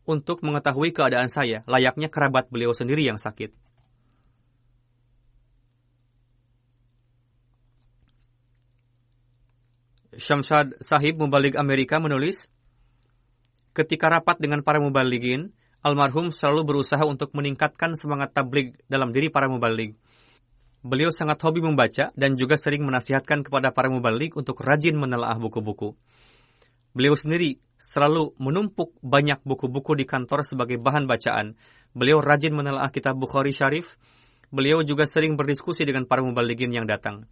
untuk 0.04 0.42
mengetahui 0.42 0.90
keadaan 0.90 1.30
saya, 1.30 1.62
layaknya 1.70 2.10
kerabat 2.10 2.50
beliau 2.50 2.74
sendiri 2.74 3.06
yang 3.06 3.16
sakit. 3.16 3.54
Syamsad 10.12 10.76
Sahib 10.84 11.16
Mubalik 11.18 11.56
Amerika 11.56 11.96
menulis, 11.96 12.44
Ketika 13.72 14.12
rapat 14.12 14.36
dengan 14.36 14.60
para 14.60 14.76
mubaligin, 14.76 15.56
almarhum 15.82 16.30
selalu 16.30 16.62
berusaha 16.62 17.02
untuk 17.02 17.34
meningkatkan 17.34 17.98
semangat 17.98 18.32
tablik 18.32 18.78
dalam 18.86 19.10
diri 19.10 19.28
para 19.28 19.50
mubalik. 19.50 19.98
Beliau 20.82 21.14
sangat 21.14 21.38
hobi 21.46 21.62
membaca 21.62 22.10
dan 22.18 22.34
juga 22.34 22.58
sering 22.58 22.82
menasihatkan 22.82 23.46
kepada 23.46 23.70
para 23.70 23.86
mubalik 23.86 24.34
untuk 24.34 24.58
rajin 24.62 24.98
menelaah 24.98 25.38
buku-buku. 25.38 25.94
Beliau 26.90 27.14
sendiri 27.14 27.62
selalu 27.78 28.34
menumpuk 28.38 28.94
banyak 29.02 29.42
buku-buku 29.46 29.98
di 29.98 30.04
kantor 30.06 30.42
sebagai 30.46 30.82
bahan 30.82 31.06
bacaan. 31.06 31.54
Beliau 31.94 32.18
rajin 32.18 32.54
menelaah 32.54 32.90
kitab 32.90 33.14
Bukhari 33.18 33.54
Syarif. 33.54 33.94
Beliau 34.52 34.82
juga 34.82 35.06
sering 35.06 35.38
berdiskusi 35.38 35.86
dengan 35.86 36.04
para 36.04 36.20
mubaligin 36.20 36.74
yang 36.74 36.84
datang. 36.84 37.24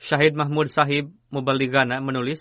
Syahid 0.00 0.32
Mahmud 0.32 0.72
Sahib 0.72 1.12
Mubaligana 1.28 2.00
menulis, 2.00 2.40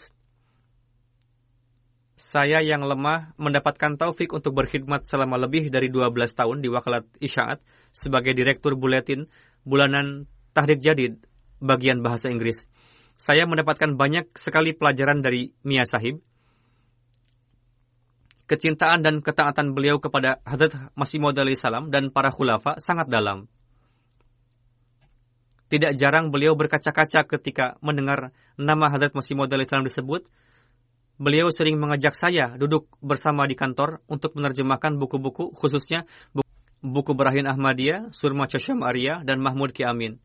saya 2.20 2.60
yang 2.60 2.84
lemah 2.84 3.32
mendapatkan 3.40 3.96
taufik 3.96 4.36
untuk 4.36 4.52
berkhidmat 4.52 5.08
selama 5.08 5.40
lebih 5.40 5.72
dari 5.72 5.88
12 5.88 6.12
tahun 6.36 6.60
di 6.60 6.68
Wakalat 6.68 7.08
Isyaat 7.24 7.64
sebagai 7.96 8.36
Direktur 8.36 8.76
Buletin 8.76 9.32
Bulanan 9.64 10.28
Tahrik 10.52 10.84
Jadid 10.84 11.24
bagian 11.64 12.04
bahasa 12.04 12.28
Inggris. 12.28 12.68
Saya 13.16 13.48
mendapatkan 13.48 13.96
banyak 13.96 14.36
sekali 14.36 14.76
pelajaran 14.76 15.24
dari 15.24 15.56
Mia 15.64 15.88
Sahib. 15.88 16.20
Kecintaan 18.52 19.00
dan 19.00 19.24
ketaatan 19.24 19.72
beliau 19.72 20.04
kepada 20.04 20.44
Hadrat 20.44 20.92
Masih 21.00 21.24
Maud 21.24 21.40
salam 21.56 21.88
dan 21.88 22.12
para 22.12 22.36
khulafa 22.36 22.84
sangat 22.84 23.08
dalam. 23.08 23.48
Tidak 25.72 25.96
jarang 25.96 26.36
beliau 26.36 26.58
berkaca-kaca 26.60 27.24
ketika 27.30 27.80
mendengar 27.80 28.36
nama 28.60 28.92
Hadrat 28.92 29.16
Masih 29.16 29.40
Maud 29.40 29.48
salam 29.48 29.88
disebut. 29.88 30.28
Beliau 31.20 31.52
sering 31.52 31.76
mengajak 31.76 32.16
saya 32.16 32.56
duduk 32.56 32.88
bersama 33.04 33.44
di 33.44 33.52
kantor 33.52 34.00
untuk 34.08 34.40
menerjemahkan 34.40 34.96
buku-buku, 34.96 35.52
khususnya 35.52 36.08
buku 36.80 37.12
Berahin 37.12 37.44
Ahmadiyah, 37.44 38.16
Surma 38.16 38.48
Chasham 38.48 38.88
Arya, 38.88 39.20
dan 39.28 39.44
Mahmud 39.44 39.76
Ki 39.76 39.84
Amin. 39.84 40.16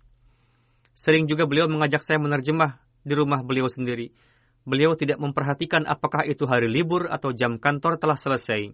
Sering 0.95 1.27
juga 1.27 1.51
beliau 1.51 1.67
mengajak 1.67 2.07
saya 2.07 2.23
menerjemah 2.23 2.79
di 3.03 3.11
rumah 3.19 3.43
beliau 3.43 3.67
sendiri. 3.67 4.15
Beliau 4.63 4.95
tidak 4.95 5.19
memperhatikan 5.19 5.83
apakah 5.83 6.23
itu 6.31 6.47
hari 6.47 6.71
libur 6.71 7.11
atau 7.11 7.35
jam 7.35 7.59
kantor 7.59 7.99
telah 7.99 8.15
selesai. 8.15 8.71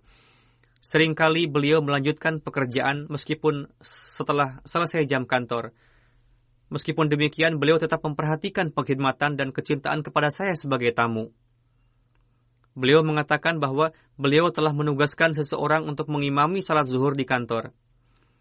Seringkali 0.85 1.49
beliau 1.49 1.81
melanjutkan 1.81 2.45
pekerjaan 2.45 3.09
meskipun 3.09 3.73
setelah 3.81 4.61
selesai 4.69 5.09
jam 5.09 5.25
kantor. 5.25 5.73
Meskipun 6.69 7.09
demikian, 7.09 7.57
beliau 7.57 7.81
tetap 7.81 8.05
memperhatikan 8.05 8.77
pengkhidmatan 8.77 9.41
dan 9.41 9.57
kecintaan 9.57 10.05
kepada 10.05 10.29
saya 10.29 10.53
sebagai 10.53 10.93
tamu. 10.93 11.33
Beliau 12.79 13.03
mengatakan 13.03 13.59
bahwa 13.59 13.91
beliau 14.15 14.55
telah 14.55 14.71
menugaskan 14.71 15.35
seseorang 15.35 15.91
untuk 15.91 16.07
mengimami 16.07 16.63
salat 16.63 16.87
zuhur 16.87 17.19
di 17.19 17.27
kantor, 17.27 17.75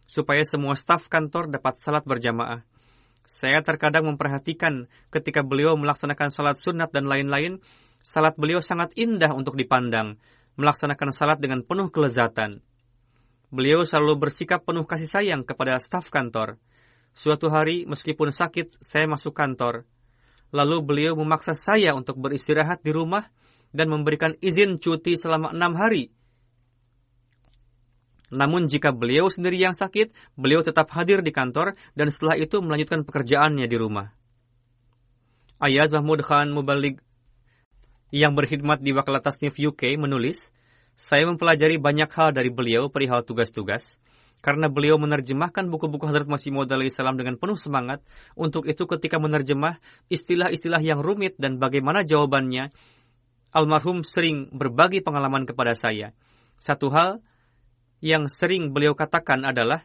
supaya 0.05 0.45
semua 0.45 0.77
staf 0.77 1.09
kantor 1.09 1.49
dapat 1.49 1.81
salat 1.81 2.05
berjamaah. 2.05 2.61
Saya 3.29 3.61
terkadang 3.61 4.09
memperhatikan 4.09 4.89
ketika 5.13 5.45
beliau 5.45 5.77
melaksanakan 5.77 6.29
salat 6.33 6.57
sunat 6.61 6.89
dan 6.93 7.05
lain-lain, 7.09 7.61
salat 8.01 8.33
beliau 8.37 8.61
sangat 8.61 8.93
indah 8.97 9.33
untuk 9.33 9.57
dipandang, 9.57 10.17
melaksanakan 10.57 11.09
salat 11.13 11.37
dengan 11.41 11.61
penuh 11.65 11.89
kelezatan. 11.89 12.61
Beliau 13.49 13.81
selalu 13.81 14.29
bersikap 14.29 14.61
penuh 14.61 14.85
kasih 14.85 15.09
sayang 15.09 15.41
kepada 15.41 15.77
staf 15.81 16.13
kantor. 16.13 16.61
Suatu 17.17 17.49
hari, 17.49 17.89
meskipun 17.89 18.29
sakit, 18.29 18.77
saya 18.77 19.09
masuk 19.09 19.33
kantor. 19.33 19.89
Lalu 20.53 20.85
beliau 20.85 21.13
memaksa 21.17 21.57
saya 21.57 21.97
untuk 21.97 22.21
beristirahat 22.21 22.85
di 22.85 22.93
rumah 22.93 23.29
dan 23.75 23.87
memberikan 23.89 24.33
izin 24.41 24.81
cuti 24.81 25.17
selama 25.17 25.53
enam 25.53 25.77
hari. 25.77 26.13
Namun 28.29 28.69
jika 28.69 28.93
beliau 28.93 29.25
sendiri 29.25 29.57
yang 29.57 29.73
sakit, 29.73 30.13
beliau 30.37 30.61
tetap 30.61 30.93
hadir 30.93 31.25
di 31.25 31.33
kantor 31.33 31.73
dan 31.97 32.13
setelah 32.13 32.37
itu 32.37 32.61
melanjutkan 32.61 33.01
pekerjaannya 33.01 33.65
di 33.65 33.77
rumah. 33.77 34.13
Ayaz 35.59 35.89
Mahmud 35.91 36.21
Khan 36.21 36.53
Mubalik 36.53 37.01
yang 38.09 38.33
berkhidmat 38.33 38.81
di 38.81 38.89
Wakalat 38.93 39.21
Tasnif 39.21 39.57
UK 39.57 39.97
menulis, 39.97 40.49
saya 40.97 41.29
mempelajari 41.29 41.77
banyak 41.77 42.09
hal 42.09 42.33
dari 42.33 42.49
beliau 42.49 42.89
perihal 42.89 43.21
tugas-tugas, 43.21 44.01
karena 44.41 44.65
beliau 44.65 44.97
menerjemahkan 44.97 45.69
buku-buku 45.69 46.09
Hadrat 46.09 46.25
Masih 46.25 46.49
Maud 46.49 46.71
salam 46.89 47.19
dengan 47.19 47.37
penuh 47.37 47.59
semangat. 47.59 48.01
Untuk 48.33 48.65
itu 48.65 48.87
ketika 48.89 49.21
menerjemah 49.21 49.77
istilah-istilah 50.09 50.81
yang 50.81 51.03
rumit 51.03 51.37
dan 51.37 51.61
bagaimana 51.61 52.01
jawabannya, 52.01 52.73
almarhum 53.55 54.05
sering 54.05 54.49
berbagi 54.53 55.01
pengalaman 55.01 55.45
kepada 55.45 55.73
saya. 55.77 56.13
Satu 56.59 56.91
hal 56.91 57.23
yang 57.99 58.27
sering 58.31 58.71
beliau 58.71 58.95
katakan 58.95 59.43
adalah, 59.43 59.83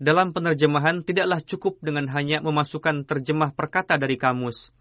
dalam 0.00 0.32
penerjemahan 0.32 1.04
tidaklah 1.04 1.44
cukup 1.44 1.76
dengan 1.84 2.08
hanya 2.16 2.40
memasukkan 2.40 3.04
terjemah 3.04 3.52
perkata 3.52 4.00
dari 4.00 4.16
kamus 4.16 4.72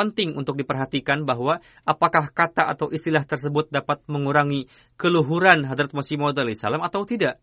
penting 0.00 0.32
untuk 0.32 0.56
diperhatikan 0.56 1.28
bahwa 1.28 1.60
apakah 1.84 2.32
kata 2.32 2.72
atau 2.72 2.88
istilah 2.88 3.20
tersebut 3.28 3.68
dapat 3.68 4.00
mengurangi 4.08 4.64
keluhuran 4.96 5.68
Hadrat 5.68 5.92
Masih 5.92 6.16
Maud 6.16 6.40
salam 6.56 6.80
atau 6.80 7.04
tidak. 7.04 7.36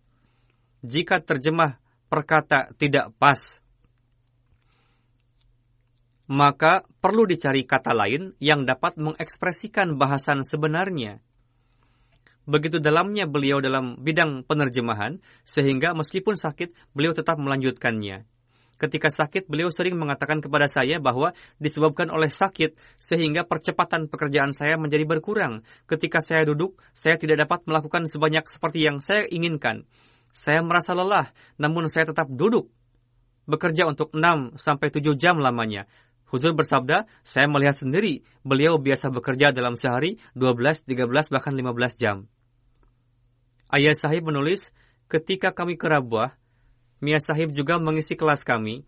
Jika 0.82 1.22
terjemah 1.22 1.78
perkata 2.10 2.74
tidak 2.82 3.14
pas, 3.22 3.62
maka 6.28 6.84
perlu 7.00 7.24
dicari 7.24 7.64
kata 7.64 7.96
lain 7.96 8.36
yang 8.44 8.68
dapat 8.68 9.00
mengekspresikan 9.00 9.96
bahasan 9.96 10.44
sebenarnya. 10.44 11.24
Begitu 12.48 12.80
dalamnya 12.80 13.28
beliau 13.28 13.60
dalam 13.60 14.00
bidang 14.00 14.48
penerjemahan, 14.48 15.20
sehingga 15.44 15.92
meskipun 15.92 16.40
sakit, 16.40 16.96
beliau 16.96 17.12
tetap 17.12 17.36
melanjutkannya. 17.36 18.24
Ketika 18.78 19.10
sakit, 19.10 19.50
beliau 19.50 19.74
sering 19.74 19.98
mengatakan 19.98 20.38
kepada 20.38 20.70
saya 20.70 21.02
bahwa 21.02 21.34
disebabkan 21.58 22.14
oleh 22.14 22.30
sakit, 22.30 22.78
sehingga 23.02 23.44
percepatan 23.44 24.06
pekerjaan 24.06 24.54
saya 24.54 24.78
menjadi 24.78 25.04
berkurang. 25.04 25.66
Ketika 25.90 26.22
saya 26.22 26.46
duduk, 26.46 26.78
saya 26.94 27.18
tidak 27.18 27.44
dapat 27.50 27.66
melakukan 27.66 28.06
sebanyak 28.06 28.46
seperti 28.46 28.86
yang 28.86 29.02
saya 29.02 29.26
inginkan. 29.28 29.90
Saya 30.30 30.62
merasa 30.62 30.94
lelah, 30.94 31.34
namun 31.58 31.90
saya 31.90 32.08
tetap 32.08 32.30
duduk. 32.30 32.70
Bekerja 33.50 33.90
untuk 33.90 34.14
6 34.14 34.56
sampai 34.62 34.88
7 34.94 35.18
jam 35.18 35.42
lamanya. 35.42 35.90
Huzur 36.28 36.52
bersabda, 36.52 37.08
saya 37.24 37.48
melihat 37.48 37.80
sendiri, 37.80 38.24
beliau 38.44 38.76
biasa 38.76 39.08
bekerja 39.08 39.56
dalam 39.56 39.80
sehari 39.80 40.20
12, 40.36 40.84
13, 40.84 41.32
bahkan 41.32 41.56
15 41.56 41.96
jam. 41.96 42.28
Ayah 43.72 43.96
sahib 43.96 44.28
menulis, 44.28 44.64
ketika 45.08 45.56
kami 45.56 45.80
ke 45.80 45.88
Rabuah, 45.88 46.36
Mia 46.98 47.22
Sahib 47.22 47.54
juga 47.54 47.78
mengisi 47.78 48.18
kelas 48.18 48.42
kami. 48.42 48.82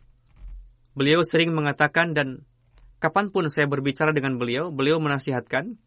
Beliau 0.97 1.21
sering 1.21 1.53
mengatakan 1.53 2.17
dan 2.17 2.43
kapan 2.97 3.29
pun 3.29 3.47
saya 3.47 3.69
berbicara 3.69 4.11
dengan 4.11 4.35
beliau, 4.41 4.73
beliau 4.73 4.97
menasihatkan 4.97 5.77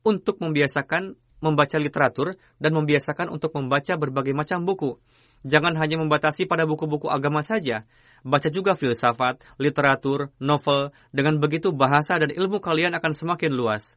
untuk 0.00 0.40
membiasakan 0.40 1.20
membaca 1.40 1.76
literatur 1.80 2.36
dan 2.60 2.72
membiasakan 2.76 3.32
untuk 3.32 3.56
membaca 3.56 3.96
berbagai 3.96 4.32
macam 4.36 4.64
buku. 4.64 5.00
Jangan 5.44 5.72
hanya 5.80 5.96
membatasi 6.00 6.44
pada 6.44 6.68
buku-buku 6.68 7.08
agama 7.08 7.40
saja. 7.40 7.88
Baca 8.20 8.48
juga 8.52 8.76
filsafat, 8.76 9.40
literatur, 9.56 10.28
novel. 10.36 10.92
Dengan 11.12 11.40
begitu 11.40 11.72
bahasa 11.72 12.20
dan 12.20 12.28
ilmu 12.28 12.60
kalian 12.60 12.92
akan 12.96 13.12
semakin 13.16 13.52
luas. 13.52 13.96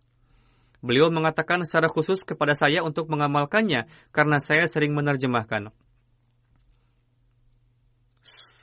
Beliau 0.83 1.07
mengatakan 1.07 1.63
secara 1.63 1.87
khusus 1.87 2.27
kepada 2.27 2.55
saya 2.55 2.83
untuk 2.83 3.07
mengamalkannya 3.07 3.87
karena 4.11 4.37
saya 4.43 4.67
sering 4.67 4.91
menerjemahkan. 4.91 5.71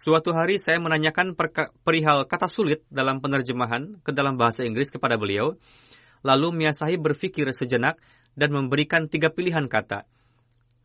Suatu 0.00 0.32
hari 0.32 0.56
saya 0.56 0.80
menanyakan 0.80 1.36
perihal 1.84 2.24
kata 2.24 2.48
sulit 2.48 2.84
dalam 2.88 3.20
penerjemahan 3.20 4.00
ke 4.00 4.16
dalam 4.16 4.40
bahasa 4.40 4.64
Inggris 4.64 4.88
kepada 4.88 5.20
beliau. 5.20 5.60
Lalu 6.24 6.52
Mia 6.56 6.72
Sahib 6.76 7.04
berpikir 7.04 7.48
sejenak 7.52 8.00
dan 8.36 8.52
memberikan 8.52 9.08
tiga 9.08 9.32
pilihan 9.32 9.68
kata. 9.68 10.04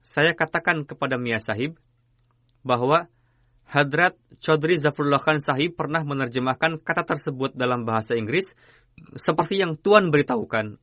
Saya 0.03 0.36
katakan 0.36 0.84
kepada 0.88 1.19
Mia 1.19 1.39
Sahib, 1.39 1.80
bahwa 2.65 3.05
Hadrat 3.66 4.13
Chaudhry 4.38 4.78
Zafrullah 4.78 5.18
Khan 5.18 5.41
Sahib 5.41 5.74
pernah 5.74 6.05
menerjemahkan 6.05 6.82
kata 6.86 7.03
tersebut 7.03 7.57
dalam 7.57 7.82
bahasa 7.82 8.13
Inggris 8.13 8.45
seperti 9.18 9.59
yang 9.59 9.76
Tuan 9.76 10.13
beritahukan. 10.13 10.78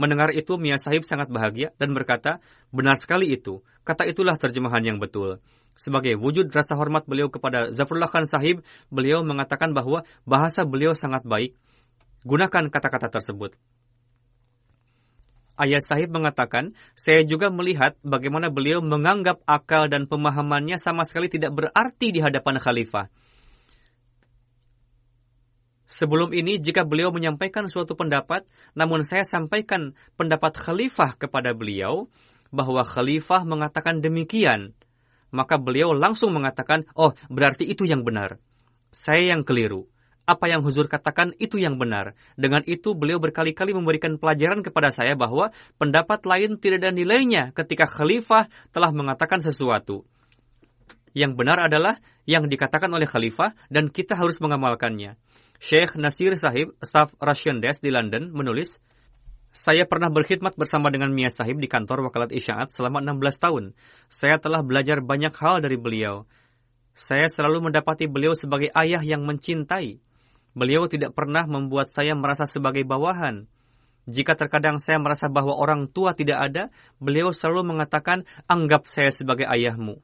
Mendengar 0.00 0.32
itu, 0.32 0.56
Mia 0.56 0.80
Sahib 0.80 1.04
sangat 1.04 1.28
bahagia 1.28 1.76
dan 1.76 1.92
berkata, 1.92 2.40
benar 2.72 2.96
sekali 2.96 3.36
itu. 3.36 3.60
Kata 3.84 4.08
itulah 4.08 4.40
terjemahan 4.40 4.80
yang 4.80 4.96
betul. 4.96 5.44
Sebagai 5.76 6.16
wujud 6.16 6.48
rasa 6.48 6.72
hormat 6.76 7.04
beliau 7.04 7.28
kepada 7.28 7.68
Zafrullah 7.68 8.08
Khan 8.08 8.24
Sahib, 8.24 8.64
beliau 8.88 9.20
mengatakan 9.20 9.76
bahwa 9.76 10.08
bahasa 10.24 10.64
beliau 10.64 10.96
sangat 10.96 11.24
baik. 11.28 11.52
Gunakan 12.24 12.72
kata-kata 12.72 13.12
tersebut. 13.12 13.56
Ayah 15.60 15.84
Sahib 15.84 16.08
mengatakan, 16.16 16.72
saya 16.96 17.20
juga 17.20 17.52
melihat 17.52 17.92
bagaimana 18.00 18.48
beliau 18.48 18.80
menganggap 18.80 19.44
akal 19.44 19.92
dan 19.92 20.08
pemahamannya 20.08 20.80
sama 20.80 21.04
sekali 21.04 21.28
tidak 21.28 21.52
berarti 21.52 22.16
di 22.16 22.24
hadapan 22.24 22.56
khalifah. 22.56 23.12
Sebelum 25.84 26.32
ini, 26.32 26.56
jika 26.56 26.88
beliau 26.88 27.12
menyampaikan 27.12 27.68
suatu 27.68 27.92
pendapat, 27.92 28.48
namun 28.72 29.04
saya 29.04 29.28
sampaikan 29.28 29.92
pendapat 30.16 30.56
khalifah 30.56 31.20
kepada 31.20 31.52
beliau, 31.52 32.08
bahwa 32.48 32.80
khalifah 32.82 33.44
mengatakan 33.44 34.00
demikian, 34.00 34.72
maka 35.30 35.60
beliau 35.60 35.94
langsung 35.94 36.34
mengatakan, 36.34 36.88
oh 36.96 37.12
berarti 37.30 37.68
itu 37.68 37.86
yang 37.86 38.02
benar. 38.02 38.40
Saya 38.90 39.36
yang 39.36 39.46
keliru. 39.46 39.86
Apa 40.28 40.46
yang 40.46 40.62
Huzur 40.62 40.86
katakan 40.86 41.34
itu 41.42 41.58
yang 41.58 41.80
benar. 41.80 42.14
Dengan 42.38 42.62
itu 42.68 42.94
beliau 42.94 43.18
berkali-kali 43.18 43.74
memberikan 43.74 44.20
pelajaran 44.20 44.62
kepada 44.62 44.94
saya 44.94 45.18
bahwa 45.18 45.50
pendapat 45.80 46.22
lain 46.28 46.60
tidak 46.60 46.86
ada 46.86 46.94
nilainya 46.94 47.50
ketika 47.56 47.88
khalifah 47.88 48.46
telah 48.70 48.90
mengatakan 48.94 49.42
sesuatu. 49.42 50.06
Yang 51.10 51.32
benar 51.34 51.66
adalah 51.66 51.98
yang 52.28 52.46
dikatakan 52.46 52.90
oleh 52.94 53.08
khalifah 53.08 53.58
dan 53.66 53.90
kita 53.90 54.14
harus 54.14 54.38
mengamalkannya. 54.38 55.18
Sheikh 55.60 55.98
Nasir 55.98 56.38
Sahib, 56.38 56.78
staf 56.80 57.12
Russian 57.18 57.58
Desk 57.58 57.82
di 57.82 57.90
London, 57.92 58.30
menulis, 58.32 58.70
saya 59.50 59.82
pernah 59.82 60.06
berkhidmat 60.14 60.54
bersama 60.54 60.94
dengan 60.94 61.10
Mia 61.10 61.26
Sahib 61.26 61.58
di 61.58 61.66
kantor 61.66 62.06
Wakalat 62.06 62.30
Isyaat 62.30 62.70
selama 62.70 63.02
16 63.02 63.42
tahun. 63.42 63.64
Saya 64.06 64.38
telah 64.38 64.62
belajar 64.62 65.02
banyak 65.02 65.34
hal 65.34 65.58
dari 65.58 65.74
beliau. 65.74 66.22
Saya 66.94 67.26
selalu 67.26 67.70
mendapati 67.70 68.06
beliau 68.06 68.38
sebagai 68.38 68.70
ayah 68.78 69.02
yang 69.02 69.26
mencintai. 69.26 69.98
Beliau 70.52 70.90
tidak 70.90 71.14
pernah 71.14 71.46
membuat 71.46 71.94
saya 71.94 72.12
merasa 72.18 72.46
sebagai 72.46 72.82
bawahan. 72.82 73.46
Jika 74.10 74.34
terkadang 74.34 74.82
saya 74.82 74.98
merasa 74.98 75.30
bahwa 75.30 75.54
orang 75.54 75.86
tua 75.86 76.16
tidak 76.16 76.50
ada, 76.50 76.62
beliau 76.98 77.30
selalu 77.30 77.76
mengatakan, 77.76 78.26
anggap 78.50 78.90
saya 78.90 79.14
sebagai 79.14 79.46
ayahmu. 79.46 80.02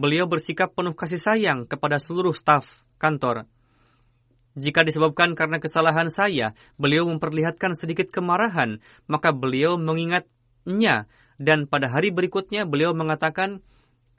beliau 0.00 0.24
bersikap 0.24 0.72
penuh 0.72 0.96
kasih 0.96 1.20
sayang 1.20 1.68
kepada 1.68 2.00
seluruh 2.00 2.32
staf 2.32 2.64
kantor. 2.96 3.44
Jika 4.56 4.82
disebabkan 4.82 5.36
karena 5.36 5.62
kesalahan 5.62 6.08
saya, 6.10 6.56
beliau 6.80 7.06
memperlihatkan 7.06 7.76
sedikit 7.78 8.10
kemarahan, 8.10 8.82
maka 9.06 9.30
beliau 9.30 9.78
mengingatnya 9.78 11.06
dan 11.38 11.70
pada 11.70 11.86
hari 11.86 12.10
berikutnya 12.10 12.66
beliau 12.66 12.96
mengatakan, 12.96 13.62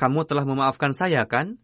"Kamu 0.01 0.25
telah 0.25 0.41
memaafkan 0.41 0.97
saya, 0.97 1.29
kan?" 1.29 1.61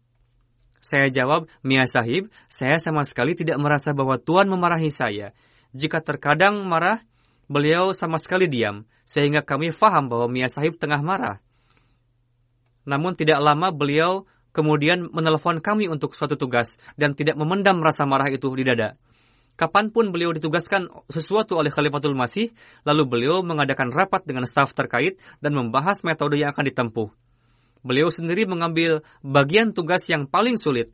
Saya 0.78 1.10
jawab, 1.10 1.50
"Mia 1.66 1.90
Sahib, 1.90 2.30
saya 2.46 2.78
sama 2.78 3.02
sekali 3.02 3.34
tidak 3.34 3.58
merasa 3.58 3.90
bahwa 3.90 4.14
Tuhan 4.14 4.46
memarahi 4.46 4.94
saya. 4.94 5.34
Jika 5.74 5.98
terkadang 5.98 6.62
marah, 6.70 7.02
beliau 7.50 7.90
sama 7.90 8.22
sekali 8.22 8.46
diam, 8.46 8.86
sehingga 9.02 9.42
kami 9.42 9.74
faham 9.74 10.06
bahwa 10.06 10.30
Mia 10.30 10.46
Sahib 10.46 10.78
tengah 10.78 11.02
marah. 11.02 11.42
Namun 12.86 13.18
tidak 13.18 13.42
lama 13.42 13.74
beliau 13.74 14.24
kemudian 14.54 15.10
menelpon 15.12 15.60
kami 15.60 15.90
untuk 15.90 16.16
suatu 16.16 16.40
tugas 16.40 16.72
dan 16.96 17.12
tidak 17.12 17.36
memendam 17.36 17.82
rasa 17.84 18.08
marah 18.08 18.32
itu 18.32 18.48
di 18.56 18.64
dada. 18.64 18.96
Kapan 19.58 19.90
pun 19.90 20.14
beliau 20.14 20.30
ditugaskan 20.30 20.86
sesuatu 21.10 21.58
oleh 21.58 21.68
Khalifatul 21.68 22.14
Masih, 22.14 22.54
lalu 22.86 23.02
beliau 23.10 23.42
mengadakan 23.42 23.90
rapat 23.90 24.22
dengan 24.22 24.46
staf 24.46 24.70
terkait 24.70 25.18
dan 25.42 25.50
membahas 25.50 25.98
metode 26.06 26.38
yang 26.38 26.54
akan 26.54 26.70
ditempuh. 26.70 27.10
Beliau 27.86 28.10
sendiri 28.10 28.44
mengambil 28.44 29.06
bagian 29.22 29.70
tugas 29.72 30.04
yang 30.10 30.26
paling 30.26 30.58
sulit. 30.58 30.90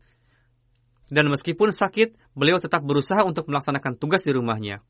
Dan 1.08 1.28
meskipun 1.28 1.72
sakit, 1.72 2.16
beliau 2.32 2.56
tetap 2.56 2.80
berusaha 2.80 3.22
untuk 3.24 3.48
melaksanakan 3.48 4.00
tugas 4.00 4.24
di 4.24 4.32
rumahnya. 4.32 4.80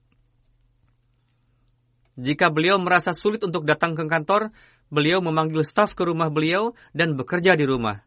Jika 2.15 2.47
beliau 2.55 2.79
merasa 2.79 3.11
sulit 3.11 3.43
untuk 3.43 3.67
datang 3.67 3.99
ke 3.99 4.07
kantor, 4.07 4.55
beliau 4.87 5.19
memanggil 5.19 5.67
staf 5.67 5.99
ke 5.99 6.07
rumah 6.07 6.31
beliau 6.31 6.79
dan 6.95 7.19
bekerja 7.19 7.59
di 7.59 7.67
rumah. 7.67 8.07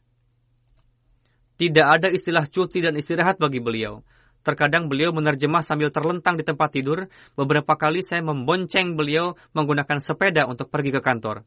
Tidak 1.59 1.83
ada 1.83 2.07
istilah 2.07 2.47
cuti 2.47 2.79
dan 2.79 2.95
istirahat 2.95 3.41
bagi 3.41 3.59
beliau. 3.59 4.05
Terkadang 4.47 4.87
beliau 4.87 5.11
menerjemah 5.11 5.59
sambil 5.59 5.91
terlentang 5.91 6.39
di 6.39 6.45
tempat 6.47 6.71
tidur. 6.71 7.11
Beberapa 7.35 7.75
kali 7.75 7.99
saya 7.99 8.23
membonceng 8.23 8.95
beliau 8.95 9.35
menggunakan 9.51 9.99
sepeda 9.99 10.47
untuk 10.47 10.71
pergi 10.71 10.95
ke 10.95 11.03
kantor. 11.03 11.43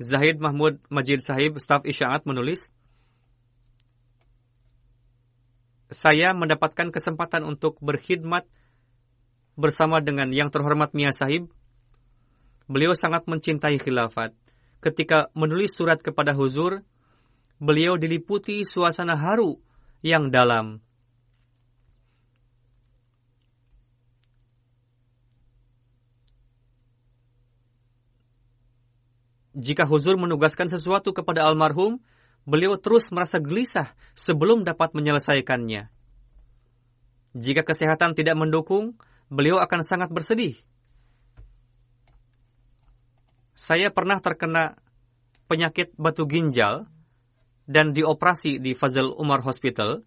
Zahid 0.00 0.42
Mahmud 0.42 0.82
Majid 0.90 1.22
Sahib, 1.22 1.58
staf 1.62 1.86
Isyaat 1.86 2.26
menulis, 2.26 2.62
Saya 5.94 6.34
mendapatkan 6.34 6.90
kesempatan 6.90 7.46
untuk 7.46 7.78
berkhidmat 7.78 8.48
bersama 9.54 10.02
dengan 10.02 10.32
yang 10.34 10.50
terhormat 10.50 10.90
Mia 10.90 11.14
Sahib 11.14 11.54
Beliau 12.64 12.96
sangat 12.96 13.28
mencintai 13.28 13.76
khilafat. 13.76 14.32
Ketika 14.80 15.28
menulis 15.36 15.76
surat 15.76 16.00
kepada 16.00 16.32
Huzur, 16.32 16.80
beliau 17.60 18.00
diliputi 18.00 18.64
suasana 18.64 19.16
haru 19.20 19.60
yang 20.00 20.32
dalam. 20.32 20.80
Jika 29.54 29.86
Huzur 29.86 30.18
menugaskan 30.18 30.66
sesuatu 30.66 31.14
kepada 31.14 31.46
almarhum, 31.46 32.02
beliau 32.42 32.74
terus 32.76 33.08
merasa 33.14 33.38
gelisah 33.38 33.94
sebelum 34.18 34.66
dapat 34.66 34.92
menyelesaikannya. 34.92 35.88
Jika 37.34 37.62
kesehatan 37.62 38.18
tidak 38.18 38.34
mendukung, 38.34 38.98
beliau 39.30 39.62
akan 39.62 39.86
sangat 39.86 40.10
bersedih 40.10 40.58
saya 43.54 43.88
pernah 43.94 44.18
terkena 44.18 44.76
penyakit 45.46 45.94
batu 45.94 46.26
ginjal 46.26 46.90
dan 47.64 47.94
dioperasi 47.96 48.60
di 48.60 48.74
Fazal 48.76 49.14
Umar 49.14 49.40
Hospital. 49.46 50.04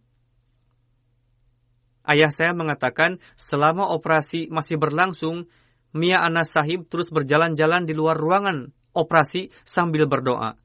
Ayah 2.07 2.31
saya 2.31 2.53
mengatakan 2.53 3.19
selama 3.35 3.89
operasi 3.91 4.47
masih 4.51 4.77
berlangsung, 4.79 5.49
Mia 5.95 6.21
Anas 6.21 6.53
Sahib 6.53 6.85
terus 6.91 7.09
berjalan-jalan 7.09 7.87
di 7.87 7.95
luar 7.95 8.19
ruangan 8.19 8.76
operasi 8.97 9.53
sambil 9.61 10.09
berdoa. 10.09 10.57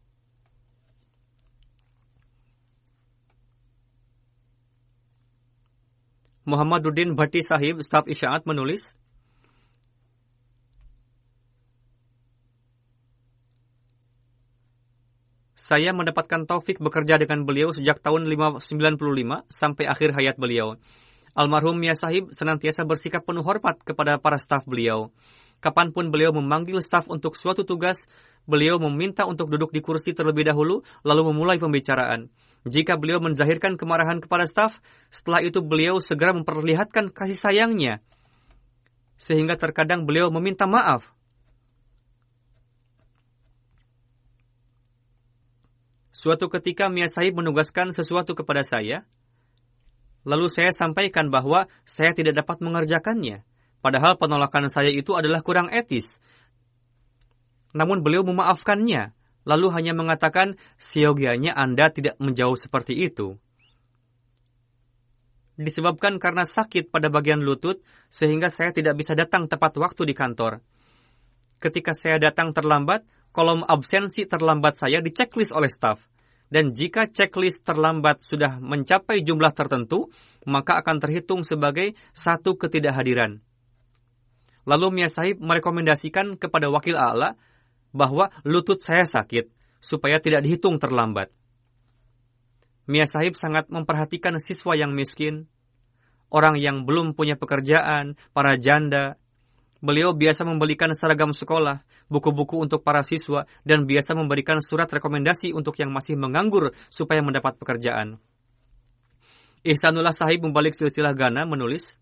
Muhammaduddin 6.43 7.15
Bhatti 7.15 7.45
Sahib, 7.45 7.85
staf 7.87 8.11
isyaat 8.11 8.49
menulis, 8.49 8.97
Saya 15.63 15.95
mendapatkan 15.95 16.45
taufik 16.45 16.83
bekerja 16.83 17.17
dengan 17.17 17.47
beliau 17.49 17.73
sejak 17.73 18.03
tahun 18.03 18.27
95 18.27 18.61
sampai 19.47 19.85
akhir 19.89 20.13
hayat 20.13 20.37
beliau. 20.37 20.77
Almarhum 21.33 21.81
Mia 21.81 21.97
Sahib 21.97 22.29
senantiasa 22.35 22.85
bersikap 22.85 23.25
penuh 23.25 23.41
hormat 23.41 23.81
kepada 23.81 24.21
para 24.21 24.37
staf 24.37 24.69
beliau. 24.69 25.15
Kapan 25.63 25.95
pun 25.95 26.11
beliau 26.11 26.35
memanggil 26.35 26.83
staf 26.83 27.07
untuk 27.07 27.39
suatu 27.39 27.63
tugas, 27.63 27.97
beliau 28.51 28.83
meminta 28.83 29.23
untuk 29.31 29.47
duduk 29.47 29.71
di 29.71 29.79
kursi 29.79 30.11
terlebih 30.11 30.43
dahulu, 30.43 30.83
lalu 31.07 31.31
memulai 31.31 31.63
pembicaraan. 31.63 32.27
Jika 32.67 32.99
beliau 32.99 33.23
menzahirkan 33.23 33.79
kemarahan 33.79 34.19
kepada 34.19 34.51
staf, 34.51 34.83
setelah 35.15 35.39
itu 35.47 35.63
beliau 35.63 36.03
segera 36.03 36.35
memperlihatkan 36.35 37.15
kasih 37.15 37.39
sayangnya. 37.39 38.03
Sehingga 39.15 39.55
terkadang 39.55 40.03
beliau 40.03 40.35
meminta 40.35 40.67
maaf 40.67 41.15
Suatu 46.23 46.47
ketika 46.47 46.87
Mia 46.87 47.11
Sahib 47.11 47.35
menugaskan 47.35 47.91
sesuatu 47.91 48.39
kepada 48.39 48.63
saya, 48.63 49.03
lalu 50.23 50.47
saya 50.47 50.71
sampaikan 50.71 51.35
bahwa 51.35 51.67
saya 51.83 52.15
tidak 52.15 52.39
dapat 52.39 52.63
mengerjakannya, 52.63 53.43
padahal 53.83 54.17
penolakan 54.17 54.71
saya 54.71 54.89
itu 54.89 55.13
adalah 55.19 55.43
kurang 55.43 55.69
etis. 55.69 56.07
Namun 57.75 58.01
beliau 58.01 58.23
memaafkannya, 58.23 59.13
lalu 59.43 59.67
hanya 59.75 59.93
mengatakan, 59.93 60.55
siogianya 60.79 61.53
Anda 61.53 61.91
tidak 61.91 62.17
menjauh 62.23 62.57
seperti 62.57 62.97
itu. 62.97 63.37
disebabkan 65.53 66.17
karena 66.17 66.49
sakit 66.49 66.91
pada 66.91 67.13
bagian 67.13 67.45
lutut 67.45 67.85
sehingga 68.09 68.49
saya 68.49 68.75
tidak 68.75 68.99
bisa 68.99 69.13
datang 69.13 69.47
tepat 69.47 69.77
waktu 69.79 70.09
di 70.09 70.15
kantor. 70.17 70.65
Ketika 71.63 71.95
saya 71.95 72.19
datang 72.19 72.51
terlambat, 72.51 73.07
kolom 73.31 73.63
absensi 73.63 74.27
terlambat 74.27 74.83
saya 74.83 74.99
diceklis 74.99 75.55
oleh 75.55 75.71
staf. 75.71 76.03
Dan 76.51 76.75
jika 76.75 77.07
checklist 77.07 77.65
terlambat 77.65 78.21
sudah 78.27 78.61
mencapai 78.61 79.25
jumlah 79.25 79.55
tertentu, 79.55 80.11
maka 80.45 80.83
akan 80.83 81.01
terhitung 81.01 81.47
sebagai 81.47 81.95
satu 82.13 82.61
ketidakhadiran. 82.61 83.41
Lalu 84.63 85.03
Mia 85.03 85.11
Sahib 85.11 85.43
merekomendasikan 85.43 86.39
kepada 86.39 86.71
wakil 86.71 86.95
A'la 86.95 87.35
bahwa 87.91 88.31
lutut 88.47 88.81
saya 88.81 89.05
sakit, 89.05 89.51
supaya 89.83 90.23
tidak 90.23 90.47
dihitung 90.47 90.79
terlambat. 90.79 91.35
Mia 92.87 93.07
Sahib 93.07 93.35
sangat 93.35 93.71
memperhatikan 93.71 94.39
siswa 94.39 94.75
yang 94.79 94.95
miskin, 94.95 95.51
orang 96.31 96.59
yang 96.59 96.87
belum 96.87 97.15
punya 97.15 97.35
pekerjaan, 97.35 98.15
para 98.35 98.55
janda, 98.59 99.23
Beliau 99.83 100.15
biasa 100.15 100.47
membelikan 100.47 100.95
seragam 100.95 101.35
sekolah, 101.35 101.83
buku-buku 102.07 102.55
untuk 102.55 102.87
para 102.87 103.03
siswa, 103.03 103.51
dan 103.67 103.83
biasa 103.83 104.15
memberikan 104.15 104.63
surat 104.63 104.87
rekomendasi 104.87 105.51
untuk 105.51 105.75
yang 105.83 105.91
masih 105.91 106.15
menganggur 106.15 106.71
supaya 106.87 107.19
mendapat 107.19 107.59
pekerjaan. 107.59 108.23
Ihsanullah 109.67 110.15
Sahib 110.15 110.47
membalik 110.47 110.79
silsilah 110.79 111.11
Ghana 111.19 111.51
menulis, 111.51 111.99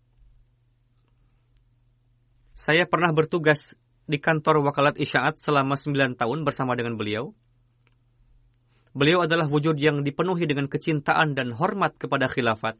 Saya 2.61 2.85
pernah 2.85 3.09
bertugas 3.09 3.73
di 4.05 4.21
kantor 4.21 4.61
wakalat 4.61 5.01
isyaat 5.01 5.41
selama 5.41 5.73
9 5.73 6.13
tahun 6.13 6.45
bersama 6.45 6.77
dengan 6.77 6.93
beliau. 6.93 7.33
Beliau 8.93 9.25
adalah 9.25 9.49
wujud 9.49 9.81
yang 9.81 10.05
dipenuhi 10.05 10.45
dengan 10.45 10.69
kecintaan 10.69 11.33
dan 11.33 11.57
hormat 11.57 11.97
kepada 11.97 12.29
khilafat, 12.29 12.77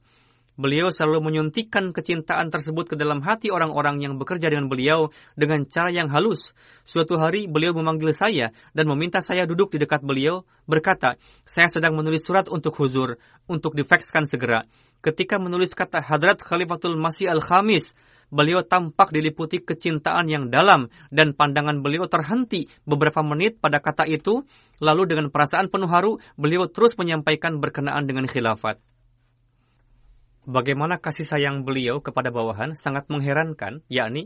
Beliau 0.59 0.91
selalu 0.91 1.31
menyuntikkan 1.31 1.95
kecintaan 1.95 2.51
tersebut 2.51 2.91
ke 2.91 2.95
dalam 2.99 3.23
hati 3.23 3.47
orang-orang 3.49 4.03
yang 4.03 4.19
bekerja 4.19 4.51
dengan 4.51 4.67
beliau 4.67 5.07
dengan 5.33 5.63
cara 5.63 5.89
yang 5.89 6.11
halus. 6.11 6.51
Suatu 6.83 7.15
hari 7.15 7.47
beliau 7.47 7.71
memanggil 7.71 8.11
saya 8.11 8.51
dan 8.75 8.85
meminta 8.91 9.23
saya 9.23 9.47
duduk 9.47 9.71
di 9.71 9.79
dekat 9.79 10.03
beliau, 10.03 10.43
berkata, 10.67 11.15
saya 11.47 11.71
sedang 11.71 11.95
menulis 11.95 12.27
surat 12.27 12.51
untuk 12.51 12.75
huzur, 12.77 13.15
untuk 13.47 13.79
difakskan 13.79 14.27
segera. 14.27 14.67
Ketika 14.99 15.39
menulis 15.39 15.71
kata 15.71 16.03
Hadrat 16.03 16.43
Khalifatul 16.43 16.99
Masih 16.99 17.31
Al-Khamis, 17.31 17.95
beliau 18.31 18.63
tampak 18.63 19.11
diliputi 19.11 19.59
kecintaan 19.61 20.31
yang 20.31 20.47
dalam 20.47 20.87
dan 21.11 21.35
pandangan 21.35 21.83
beliau 21.83 22.07
terhenti 22.07 22.71
beberapa 22.87 23.19
menit 23.21 23.59
pada 23.59 23.83
kata 23.83 24.07
itu, 24.07 24.47
lalu 24.79 25.11
dengan 25.11 25.27
perasaan 25.29 25.67
penuh 25.67 25.91
haru, 25.91 26.17
beliau 26.39 26.71
terus 26.71 26.95
menyampaikan 26.95 27.59
berkenaan 27.59 28.07
dengan 28.07 28.25
khilafat. 28.25 28.79
Bagaimana 30.41 30.97
kasih 30.97 31.27
sayang 31.27 31.61
beliau 31.61 32.01
kepada 32.01 32.33
bawahan 32.33 32.73
sangat 32.73 33.05
mengherankan, 33.13 33.85
yakni 33.85 34.25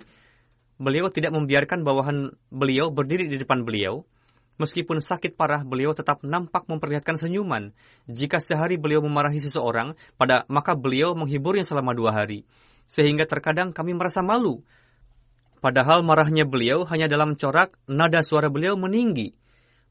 beliau 0.80 1.12
tidak 1.12 1.36
membiarkan 1.36 1.84
bawahan 1.84 2.32
beliau 2.47 2.88
berdiri 2.88 3.28
di 3.28 3.36
depan 3.36 3.68
beliau. 3.68 4.08
Meskipun 4.56 5.03
sakit 5.03 5.36
parah, 5.36 5.68
beliau 5.68 5.91
tetap 5.91 6.24
nampak 6.24 6.64
memperlihatkan 6.72 7.20
senyuman. 7.20 7.76
Jika 8.08 8.39
sehari 8.39 8.80
beliau 8.80 9.03
memarahi 9.03 9.43
seseorang, 9.43 9.99
pada 10.16 10.47
maka 10.47 10.72
beliau 10.80 11.12
menghiburnya 11.12 11.68
selama 11.68 11.91
dua 11.91 12.16
hari. 12.16 12.47
Sehingga 12.86 13.26
terkadang 13.26 13.74
kami 13.74 13.98
merasa 13.98 14.22
malu. 14.22 14.62
Padahal 15.60 16.06
marahnya 16.06 16.46
beliau 16.46 16.86
hanya 16.90 17.10
dalam 17.10 17.34
corak 17.34 17.78
nada 17.90 18.22
suara 18.22 18.48
beliau 18.54 18.78
meninggi. 18.78 19.34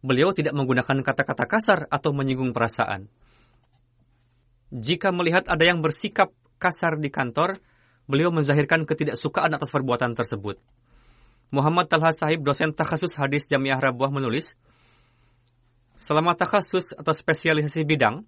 Beliau 0.04 0.30
tidak 0.30 0.54
menggunakan 0.54 1.02
kata-kata 1.02 1.44
kasar 1.50 1.78
atau 1.90 2.14
menyinggung 2.14 2.54
perasaan 2.54 3.10
jika 4.74 5.14
melihat 5.14 5.46
ada 5.46 5.62
yang 5.62 5.78
bersikap 5.78 6.34
kasar 6.58 6.98
di 6.98 7.06
kantor, 7.06 7.62
beliau 8.10 8.34
menzahirkan 8.34 8.82
ketidaksukaan 8.82 9.54
atas 9.54 9.70
perbuatan 9.70 10.18
tersebut. 10.18 10.58
Muhammad 11.54 11.86
Talha 11.86 12.10
Sahib, 12.10 12.42
dosen 12.42 12.74
takhasus 12.74 13.14
hadis 13.14 13.46
Jamiah 13.46 13.78
Rabuah 13.78 14.10
menulis, 14.10 14.50
Selama 15.94 16.34
takhasus 16.34 16.90
atau 16.90 17.14
spesialisasi 17.14 17.86
bidang, 17.86 18.26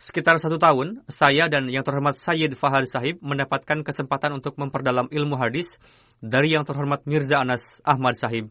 sekitar 0.00 0.40
satu 0.40 0.56
tahun, 0.56 1.04
saya 1.12 1.46
dan 1.52 1.68
yang 1.68 1.84
terhormat 1.84 2.16
Sayyid 2.16 2.56
Fahad 2.56 2.88
Sahib 2.88 3.20
mendapatkan 3.20 3.84
kesempatan 3.84 4.40
untuk 4.40 4.56
memperdalam 4.56 5.12
ilmu 5.12 5.36
hadis 5.36 5.76
dari 6.24 6.56
yang 6.56 6.64
terhormat 6.64 7.04
Mirza 7.04 7.36
Anas 7.36 7.60
Ahmad 7.84 8.16
Sahib. 8.16 8.48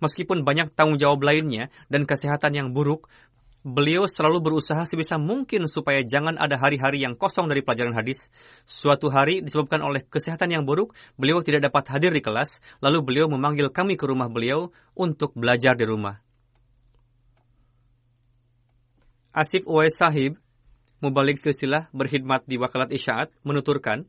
Meskipun 0.00 0.48
banyak 0.48 0.72
tanggung 0.72 0.96
jawab 0.96 1.20
lainnya 1.28 1.68
dan 1.92 2.08
kesehatan 2.08 2.56
yang 2.56 2.68
buruk, 2.72 3.12
beliau 3.60 4.08
selalu 4.08 4.40
berusaha 4.40 4.80
sebisa 4.88 5.20
mungkin 5.20 5.68
supaya 5.68 6.00
jangan 6.00 6.40
ada 6.40 6.56
hari-hari 6.56 7.04
yang 7.04 7.18
kosong 7.18 7.52
dari 7.52 7.60
pelajaran 7.60 7.92
hadis. 7.92 8.32
Suatu 8.64 9.12
hari 9.12 9.44
disebabkan 9.44 9.84
oleh 9.84 10.06
kesehatan 10.08 10.56
yang 10.56 10.64
buruk, 10.64 10.96
beliau 11.20 11.44
tidak 11.44 11.68
dapat 11.68 11.84
hadir 11.92 12.16
di 12.16 12.24
kelas, 12.24 12.48
lalu 12.80 13.04
beliau 13.04 13.26
memanggil 13.28 13.68
kami 13.68 14.00
ke 14.00 14.08
rumah 14.08 14.32
beliau 14.32 14.72
untuk 14.96 15.36
belajar 15.36 15.76
di 15.76 15.84
rumah. 15.84 16.22
Asif 19.34 19.68
Uwais 19.68 19.94
Sahib, 19.94 20.40
Mubalik 20.98 21.38
Silsilah 21.38 21.86
berkhidmat 21.94 22.42
di 22.50 22.58
Wakalat 22.58 22.90
Isyaat, 22.90 23.30
menuturkan, 23.46 24.06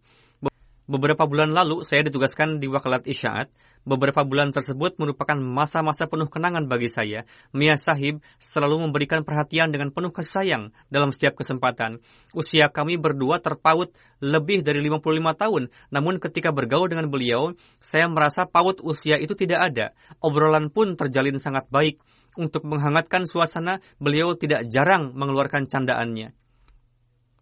Beberapa 0.89 1.29
bulan 1.29 1.53
lalu 1.53 1.85
saya 1.85 2.01
ditugaskan 2.01 2.57
di 2.57 2.65
Wakalat 2.65 3.05
Isyaat. 3.05 3.53
Beberapa 3.85 4.25
bulan 4.25 4.49
tersebut 4.49 4.97
merupakan 4.97 5.37
masa-masa 5.37 6.09
penuh 6.09 6.25
kenangan 6.25 6.65
bagi 6.65 6.89
saya. 6.89 7.29
Mia 7.53 7.77
Sahib 7.77 8.25
selalu 8.41 8.89
memberikan 8.89 9.21
perhatian 9.21 9.69
dengan 9.69 9.93
penuh 9.93 10.09
kasih 10.09 10.33
sayang 10.33 10.63
dalam 10.89 11.13
setiap 11.13 11.37
kesempatan. 11.37 12.01
Usia 12.33 12.73
kami 12.73 12.97
berdua 12.97 13.37
terpaut 13.37 13.93
lebih 14.17 14.65
dari 14.65 14.81
55 14.81 15.29
tahun. 15.45 15.63
Namun 15.93 16.17
ketika 16.17 16.49
bergaul 16.49 16.89
dengan 16.89 17.05
beliau, 17.05 17.53
saya 17.77 18.09
merasa 18.09 18.49
paut 18.49 18.81
usia 18.81 19.21
itu 19.21 19.37
tidak 19.37 19.69
ada. 19.69 19.93
Obrolan 20.25 20.73
pun 20.73 20.97
terjalin 20.97 21.37
sangat 21.37 21.69
baik. 21.69 22.01
Untuk 22.33 22.65
menghangatkan 22.65 23.29
suasana, 23.29 23.77
beliau 24.01 24.33
tidak 24.33 24.65
jarang 24.73 25.13
mengeluarkan 25.13 25.69
candaannya 25.69 26.38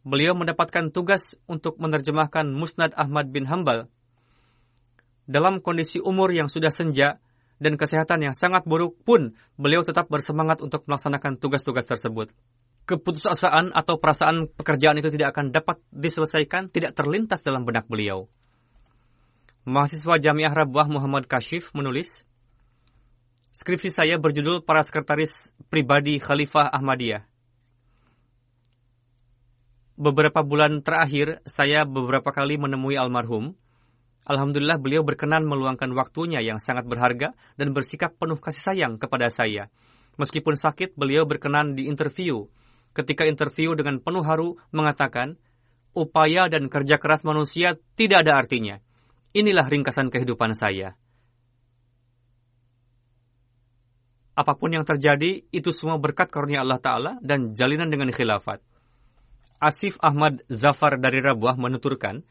beliau 0.08 0.32
mendapatkan 0.40 0.88
tugas 0.96 1.36
untuk 1.52 1.76
menerjemahkan 1.84 2.48
Musnad 2.48 2.96
Ahmad 2.96 3.28
bin 3.28 3.44
Hambal. 3.44 3.92
Dalam 5.28 5.60
kondisi 5.60 6.00
umur 6.00 6.32
yang 6.32 6.48
sudah 6.48 6.72
senja 6.72 7.20
dan 7.60 7.76
kesehatan 7.76 8.24
yang 8.24 8.32
sangat 8.32 8.64
buruk 8.64 8.96
pun, 9.04 9.36
beliau 9.60 9.84
tetap 9.84 10.08
bersemangat 10.08 10.64
untuk 10.64 10.88
melaksanakan 10.88 11.36
tugas-tugas 11.36 11.84
tersebut. 11.84 12.32
Keputusasaan 12.88 13.76
atau 13.76 14.00
perasaan 14.00 14.48
pekerjaan 14.48 14.96
itu 14.96 15.12
tidak 15.12 15.36
akan 15.36 15.52
dapat 15.52 15.84
diselesaikan, 15.92 16.72
tidak 16.72 16.96
terlintas 16.96 17.44
dalam 17.44 17.68
benak 17.68 17.84
beliau. 17.92 18.32
Mahasiswa 19.68 20.16
Jamiah 20.16 20.56
Rabuah 20.56 20.88
Muhammad 20.88 21.28
Kashif 21.28 21.76
menulis, 21.76 22.08
Skripsi 23.52 23.92
saya 23.92 24.16
berjudul 24.16 24.64
Para 24.64 24.86
Sekretaris 24.86 25.34
Pribadi 25.68 26.22
Khalifah 26.24 26.72
Ahmadiyah 26.72 27.28
beberapa 29.98 30.46
bulan 30.46 30.86
terakhir 30.86 31.42
saya 31.50 31.84
beberapa 31.84 32.30
kali 32.30 32.62
menemui 32.62 32.96
almarhum. 32.96 33.58
Alhamdulillah 34.30 34.78
beliau 34.78 35.02
berkenan 35.02 35.44
meluangkan 35.50 35.90
waktunya 35.98 36.40
yang 36.46 36.62
sangat 36.62 36.86
berharga 36.86 37.34
dan 37.58 37.74
bersikap 37.74 38.14
penuh 38.22 38.38
kasih 38.38 38.62
sayang 38.62 39.02
kepada 39.02 39.34
saya. 39.34 39.74
Meskipun 40.22 40.54
sakit, 40.58 40.94
beliau 40.94 41.26
berkenan 41.26 41.74
di 41.74 41.90
interview. 41.90 42.46
Ketika 42.94 43.26
interview 43.26 43.74
dengan 43.74 44.02
penuh 44.02 44.26
haru 44.26 44.58
mengatakan, 44.74 45.38
upaya 45.94 46.50
dan 46.50 46.70
kerja 46.70 46.98
keras 47.02 47.26
manusia 47.26 47.78
tidak 47.98 48.26
ada 48.26 48.38
artinya. 48.38 48.76
Inilah 49.34 49.66
ringkasan 49.70 50.10
kehidupan 50.10 50.58
saya. 50.58 50.98
Apa 54.38 54.54
pun 54.54 54.70
yang 54.70 54.86
terjadi, 54.86 55.46
itu 55.50 55.70
semua 55.74 55.98
berkat 55.98 56.30
karunia 56.30 56.62
Allah 56.62 56.78
Ta'ala 56.78 57.12
dan 57.26 57.58
jalinan 57.58 57.90
dengan 57.90 58.14
khilafat. 58.14 58.62
Asif 59.58 59.98
Ahmad 60.06 60.46
Zafar 60.54 61.02
dari 61.02 61.18
Rabuah 61.18 61.58
menuturkan, 61.58 62.22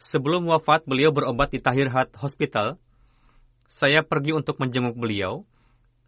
sebelum 0.00 0.48
wafat 0.48 0.88
beliau 0.88 1.12
berobat 1.12 1.52
di 1.52 1.60
Tahir 1.60 1.92
Hat 1.92 2.16
Hospital. 2.18 2.80
Saya 3.68 4.04
pergi 4.04 4.36
untuk 4.36 4.56
menjenguk 4.60 4.96
beliau. 4.96 5.44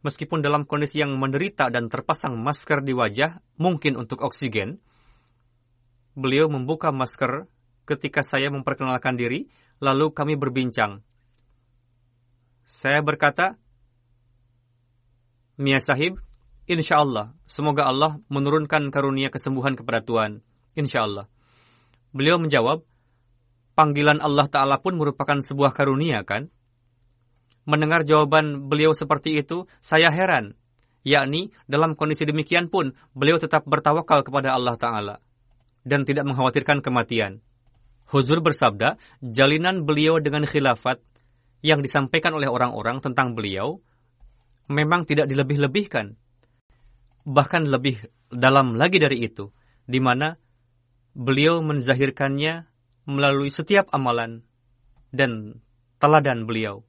Meskipun 0.04 0.44
dalam 0.44 0.68
kondisi 0.68 1.00
yang 1.00 1.16
menderita 1.16 1.72
dan 1.72 1.88
terpasang 1.88 2.36
masker 2.36 2.84
di 2.84 2.92
wajah, 2.92 3.40
mungkin 3.56 3.96
untuk 3.96 4.20
oksigen, 4.20 4.76
beliau 6.12 6.48
membuka 6.52 6.92
masker 6.92 7.48
ketika 7.88 8.20
saya 8.20 8.52
memperkenalkan 8.52 9.16
diri, 9.16 9.48
lalu 9.80 10.12
kami 10.12 10.36
berbincang. 10.36 11.00
Saya 12.68 13.00
berkata, 13.00 13.56
Mia 15.56 15.80
Sahib, 15.80 16.20
Insya 16.64 17.04
Allah, 17.04 17.36
semoga 17.44 17.84
Allah 17.84 18.16
menurunkan 18.32 18.88
karunia 18.88 19.28
kesembuhan 19.28 19.76
kepada 19.76 20.00
Tuhan. 20.00 20.40
Insya 20.72 21.04
Allah. 21.04 21.28
Beliau 22.16 22.40
menjawab, 22.40 22.80
panggilan 23.76 24.24
Allah 24.24 24.48
Ta'ala 24.48 24.80
pun 24.80 24.96
merupakan 24.96 25.44
sebuah 25.44 25.76
karunia 25.76 26.24
kan? 26.24 26.48
Mendengar 27.68 28.08
jawaban 28.08 28.72
beliau 28.72 28.96
seperti 28.96 29.44
itu, 29.44 29.68
saya 29.84 30.08
heran. 30.08 30.56
Yakni, 31.04 31.52
dalam 31.68 31.92
kondisi 31.92 32.24
demikian 32.24 32.72
pun, 32.72 32.96
beliau 33.12 33.36
tetap 33.36 33.68
bertawakal 33.68 34.24
kepada 34.24 34.56
Allah 34.56 34.80
Ta'ala. 34.80 35.16
Dan 35.84 36.08
tidak 36.08 36.24
mengkhawatirkan 36.24 36.80
kematian. 36.80 37.44
Huzur 38.08 38.40
bersabda, 38.40 38.96
jalinan 39.20 39.84
beliau 39.84 40.16
dengan 40.16 40.48
khilafat 40.48 41.00
yang 41.60 41.84
disampaikan 41.84 42.32
oleh 42.36 42.48
orang-orang 42.48 43.04
tentang 43.04 43.36
beliau 43.36 43.84
memang 44.68 45.04
tidak 45.04 45.28
dilebih-lebihkan. 45.28 46.16
Bahkan 47.24 47.68
lebih 47.68 48.04
dalam 48.28 48.76
lagi 48.76 49.00
dari 49.00 49.24
itu, 49.24 49.48
di 49.88 50.00
mana 50.00 50.36
beliau 51.16 51.64
menzahirkannya 51.64 52.68
melalui 53.08 53.48
setiap 53.48 53.88
amalan 53.92 54.44
dan 55.12 55.60
teladan 56.00 56.44
beliau. 56.44 56.84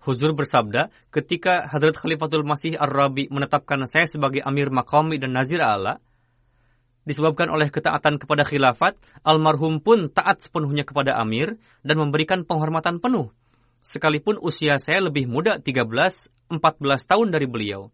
Huzur 0.00 0.32
bersabda, 0.32 0.88
ketika 1.12 1.68
Hadrat 1.68 1.92
Khalifatul 2.00 2.40
Masih 2.40 2.72
Ar-Rabi 2.72 3.28
menetapkan 3.28 3.84
saya 3.84 4.08
sebagai 4.08 4.40
Amir 4.40 4.72
Maqami 4.72 5.20
dan 5.20 5.36
Nazir 5.36 5.60
Allah, 5.60 6.00
disebabkan 7.04 7.52
oleh 7.52 7.68
ketaatan 7.68 8.16
kepada 8.16 8.48
khilafat, 8.48 8.96
almarhum 9.28 9.84
pun 9.84 10.08
taat 10.08 10.40
sepenuhnya 10.40 10.88
kepada 10.88 11.20
Amir 11.20 11.60
dan 11.84 12.00
memberikan 12.00 12.48
penghormatan 12.48 12.96
penuh. 12.96 13.28
Sekalipun 13.90 14.38
usia 14.38 14.78
saya 14.78 15.02
lebih 15.02 15.26
muda 15.26 15.58
13-14 15.58 16.30
tahun 17.10 17.28
dari 17.34 17.50
beliau. 17.50 17.90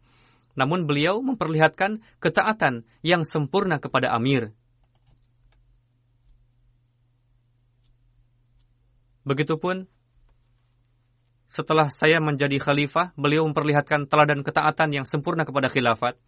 Namun 0.53 0.85
beliau 0.85 1.25
memperlihatkan 1.25 2.05
ketaatan 2.21 2.85
yang 3.01 3.25
sempurna 3.25 3.81
kepada 3.81 4.13
Amir. 4.13 4.53
Begitupun 9.25 9.89
setelah 11.49 11.89
saya 11.89 12.21
menjadi 12.21 12.61
khalifah, 12.61 13.17
beliau 13.17 13.49
memperlihatkan 13.49 14.05
teladan 14.05 14.45
ketaatan 14.45 14.93
yang 14.93 15.07
sempurna 15.09 15.49
kepada 15.49 15.73
khilafat. 15.73 16.21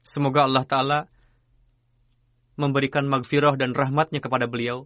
Semoga 0.00 0.48
Allah 0.48 0.64
Ta'ala 0.64 0.98
memberikan 2.60 3.08
magfirah 3.08 3.56
dan 3.56 3.72
rahmatnya 3.72 4.20
kepada 4.20 4.44
beliau. 4.44 4.84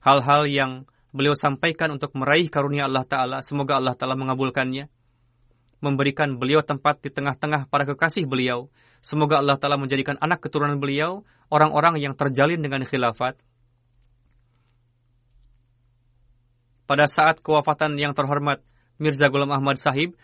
Hal-hal 0.00 0.48
yang 0.48 0.88
beliau 1.12 1.36
sampaikan 1.36 1.92
untuk 1.92 2.16
meraih 2.16 2.48
karunia 2.48 2.88
Allah 2.88 3.04
Ta'ala, 3.04 3.38
semoga 3.44 3.76
Allah 3.76 3.92
Ta'ala 3.92 4.16
mengabulkannya. 4.16 4.88
Memberikan 5.84 6.40
beliau 6.40 6.64
tempat 6.64 7.04
di 7.04 7.12
tengah-tengah 7.12 7.68
para 7.68 7.84
kekasih 7.84 8.24
beliau. 8.24 8.72
Semoga 9.04 9.44
Allah 9.44 9.60
Ta'ala 9.60 9.76
menjadikan 9.76 10.16
anak 10.24 10.40
keturunan 10.40 10.80
beliau 10.80 11.20
orang-orang 11.52 12.00
yang 12.00 12.16
terjalin 12.16 12.64
dengan 12.64 12.82
khilafat. 12.88 13.36
Pada 16.88 17.10
saat 17.10 17.44
kewafatan 17.44 17.98
yang 18.00 18.16
terhormat 18.16 18.62
Mirza 18.96 19.28
Ghulam 19.28 19.52
Ahmad 19.52 19.76
Sahib, 19.76 20.16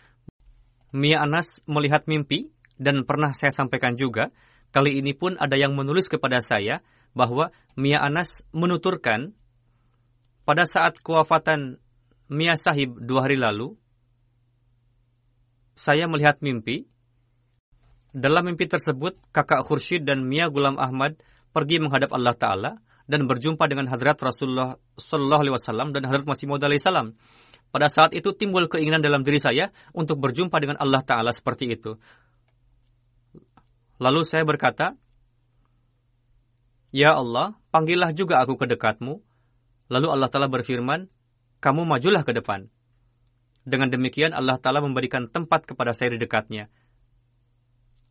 Mia 0.95 1.21
Anas 1.21 1.61
melihat 1.69 2.07
mimpi 2.09 2.49
dan 2.79 3.03
pernah 3.05 3.35
saya 3.35 3.51
sampaikan 3.53 3.93
juga, 3.99 4.33
kali 4.73 4.97
ini 4.97 5.13
pun 5.13 5.37
ada 5.37 5.53
yang 5.53 5.77
menulis 5.77 6.09
kepada 6.09 6.41
saya 6.41 6.81
bahwa 7.13 7.53
Mia 7.77 8.01
Anas 8.01 8.41
menuturkan 8.49 9.37
pada 10.43 10.67
saat 10.67 10.99
kewafatan 10.99 11.79
Mia 12.27 12.57
Sahib 12.57 12.97
dua 12.97 13.29
hari 13.29 13.37
lalu, 13.37 13.77
saya 15.77 16.09
melihat 16.09 16.41
mimpi. 16.41 16.89
Dalam 18.13 18.45
mimpi 18.45 18.69
tersebut, 18.69 19.17
kakak 19.33 19.65
Khursyid 19.65 20.05
dan 20.05 20.21
Mia 20.25 20.45
Gulam 20.49 20.77
Ahmad 20.77 21.17
pergi 21.49 21.81
menghadap 21.81 22.13
Allah 22.13 22.35
Ta'ala 22.37 22.71
dan 23.09 23.25
berjumpa 23.25 23.65
dengan 23.65 23.89
hadrat 23.89 24.21
Rasulullah 24.21 24.77
Sallallahu 24.97 25.41
Alaihi 25.41 25.55
Wasallam 25.57 25.89
dan 25.97 26.05
hadrat 26.05 26.25
Masih 26.29 26.45
Maud 26.45 26.61
Salam. 26.77 27.17
Pada 27.73 27.89
saat 27.89 28.13
itu 28.13 28.29
timbul 28.37 28.69
keinginan 28.69 29.01
dalam 29.01 29.25
diri 29.25 29.41
saya 29.41 29.73
untuk 29.97 30.21
berjumpa 30.21 30.53
dengan 30.61 30.77
Allah 30.77 31.01
Ta'ala 31.01 31.33
seperti 31.33 31.73
itu. 31.73 31.97
Lalu 34.03 34.27
saya 34.27 34.43
berkata, 34.43 34.99
Ya 36.91 37.15
Allah, 37.15 37.55
panggillah 37.71 38.11
juga 38.11 38.43
aku 38.43 38.59
ke 38.59 38.67
dekatmu. 38.67 39.23
Lalu 39.87 40.07
Allah 40.11 40.27
Ta'ala 40.27 40.51
berfirman, 40.51 41.07
kamu 41.63 41.87
majulah 41.87 42.27
ke 42.27 42.35
depan. 42.35 42.67
Dengan 43.63 43.87
demikian 43.87 44.35
Allah 44.35 44.59
Ta'ala 44.59 44.83
memberikan 44.83 45.31
tempat 45.31 45.63
kepada 45.63 45.95
saya 45.95 46.11
di 46.11 46.19
dekatnya. 46.19 46.67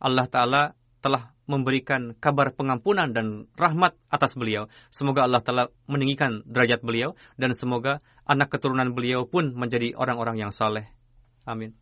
Allah 0.01 0.26
Ta'ala 0.26 0.62
telah 1.05 1.36
memberikan 1.45 2.16
kabar 2.16 2.57
pengampunan 2.57 3.12
dan 3.12 3.53
rahmat 3.53 3.93
atas 4.09 4.32
beliau. 4.32 4.72
Semoga 4.88 5.28
Allah 5.28 5.45
telah 5.45 5.66
meninggikan 5.84 6.40
derajat 6.49 6.80
beliau 6.80 7.18
dan 7.36 7.53
semoga 7.53 8.01
anak 8.24 8.49
keturunan 8.49 8.97
beliau 8.97 9.28
pun 9.28 9.53
menjadi 9.53 9.93
orang-orang 9.99 10.40
yang 10.40 10.55
saleh. 10.55 10.88
Amin. 11.45 11.81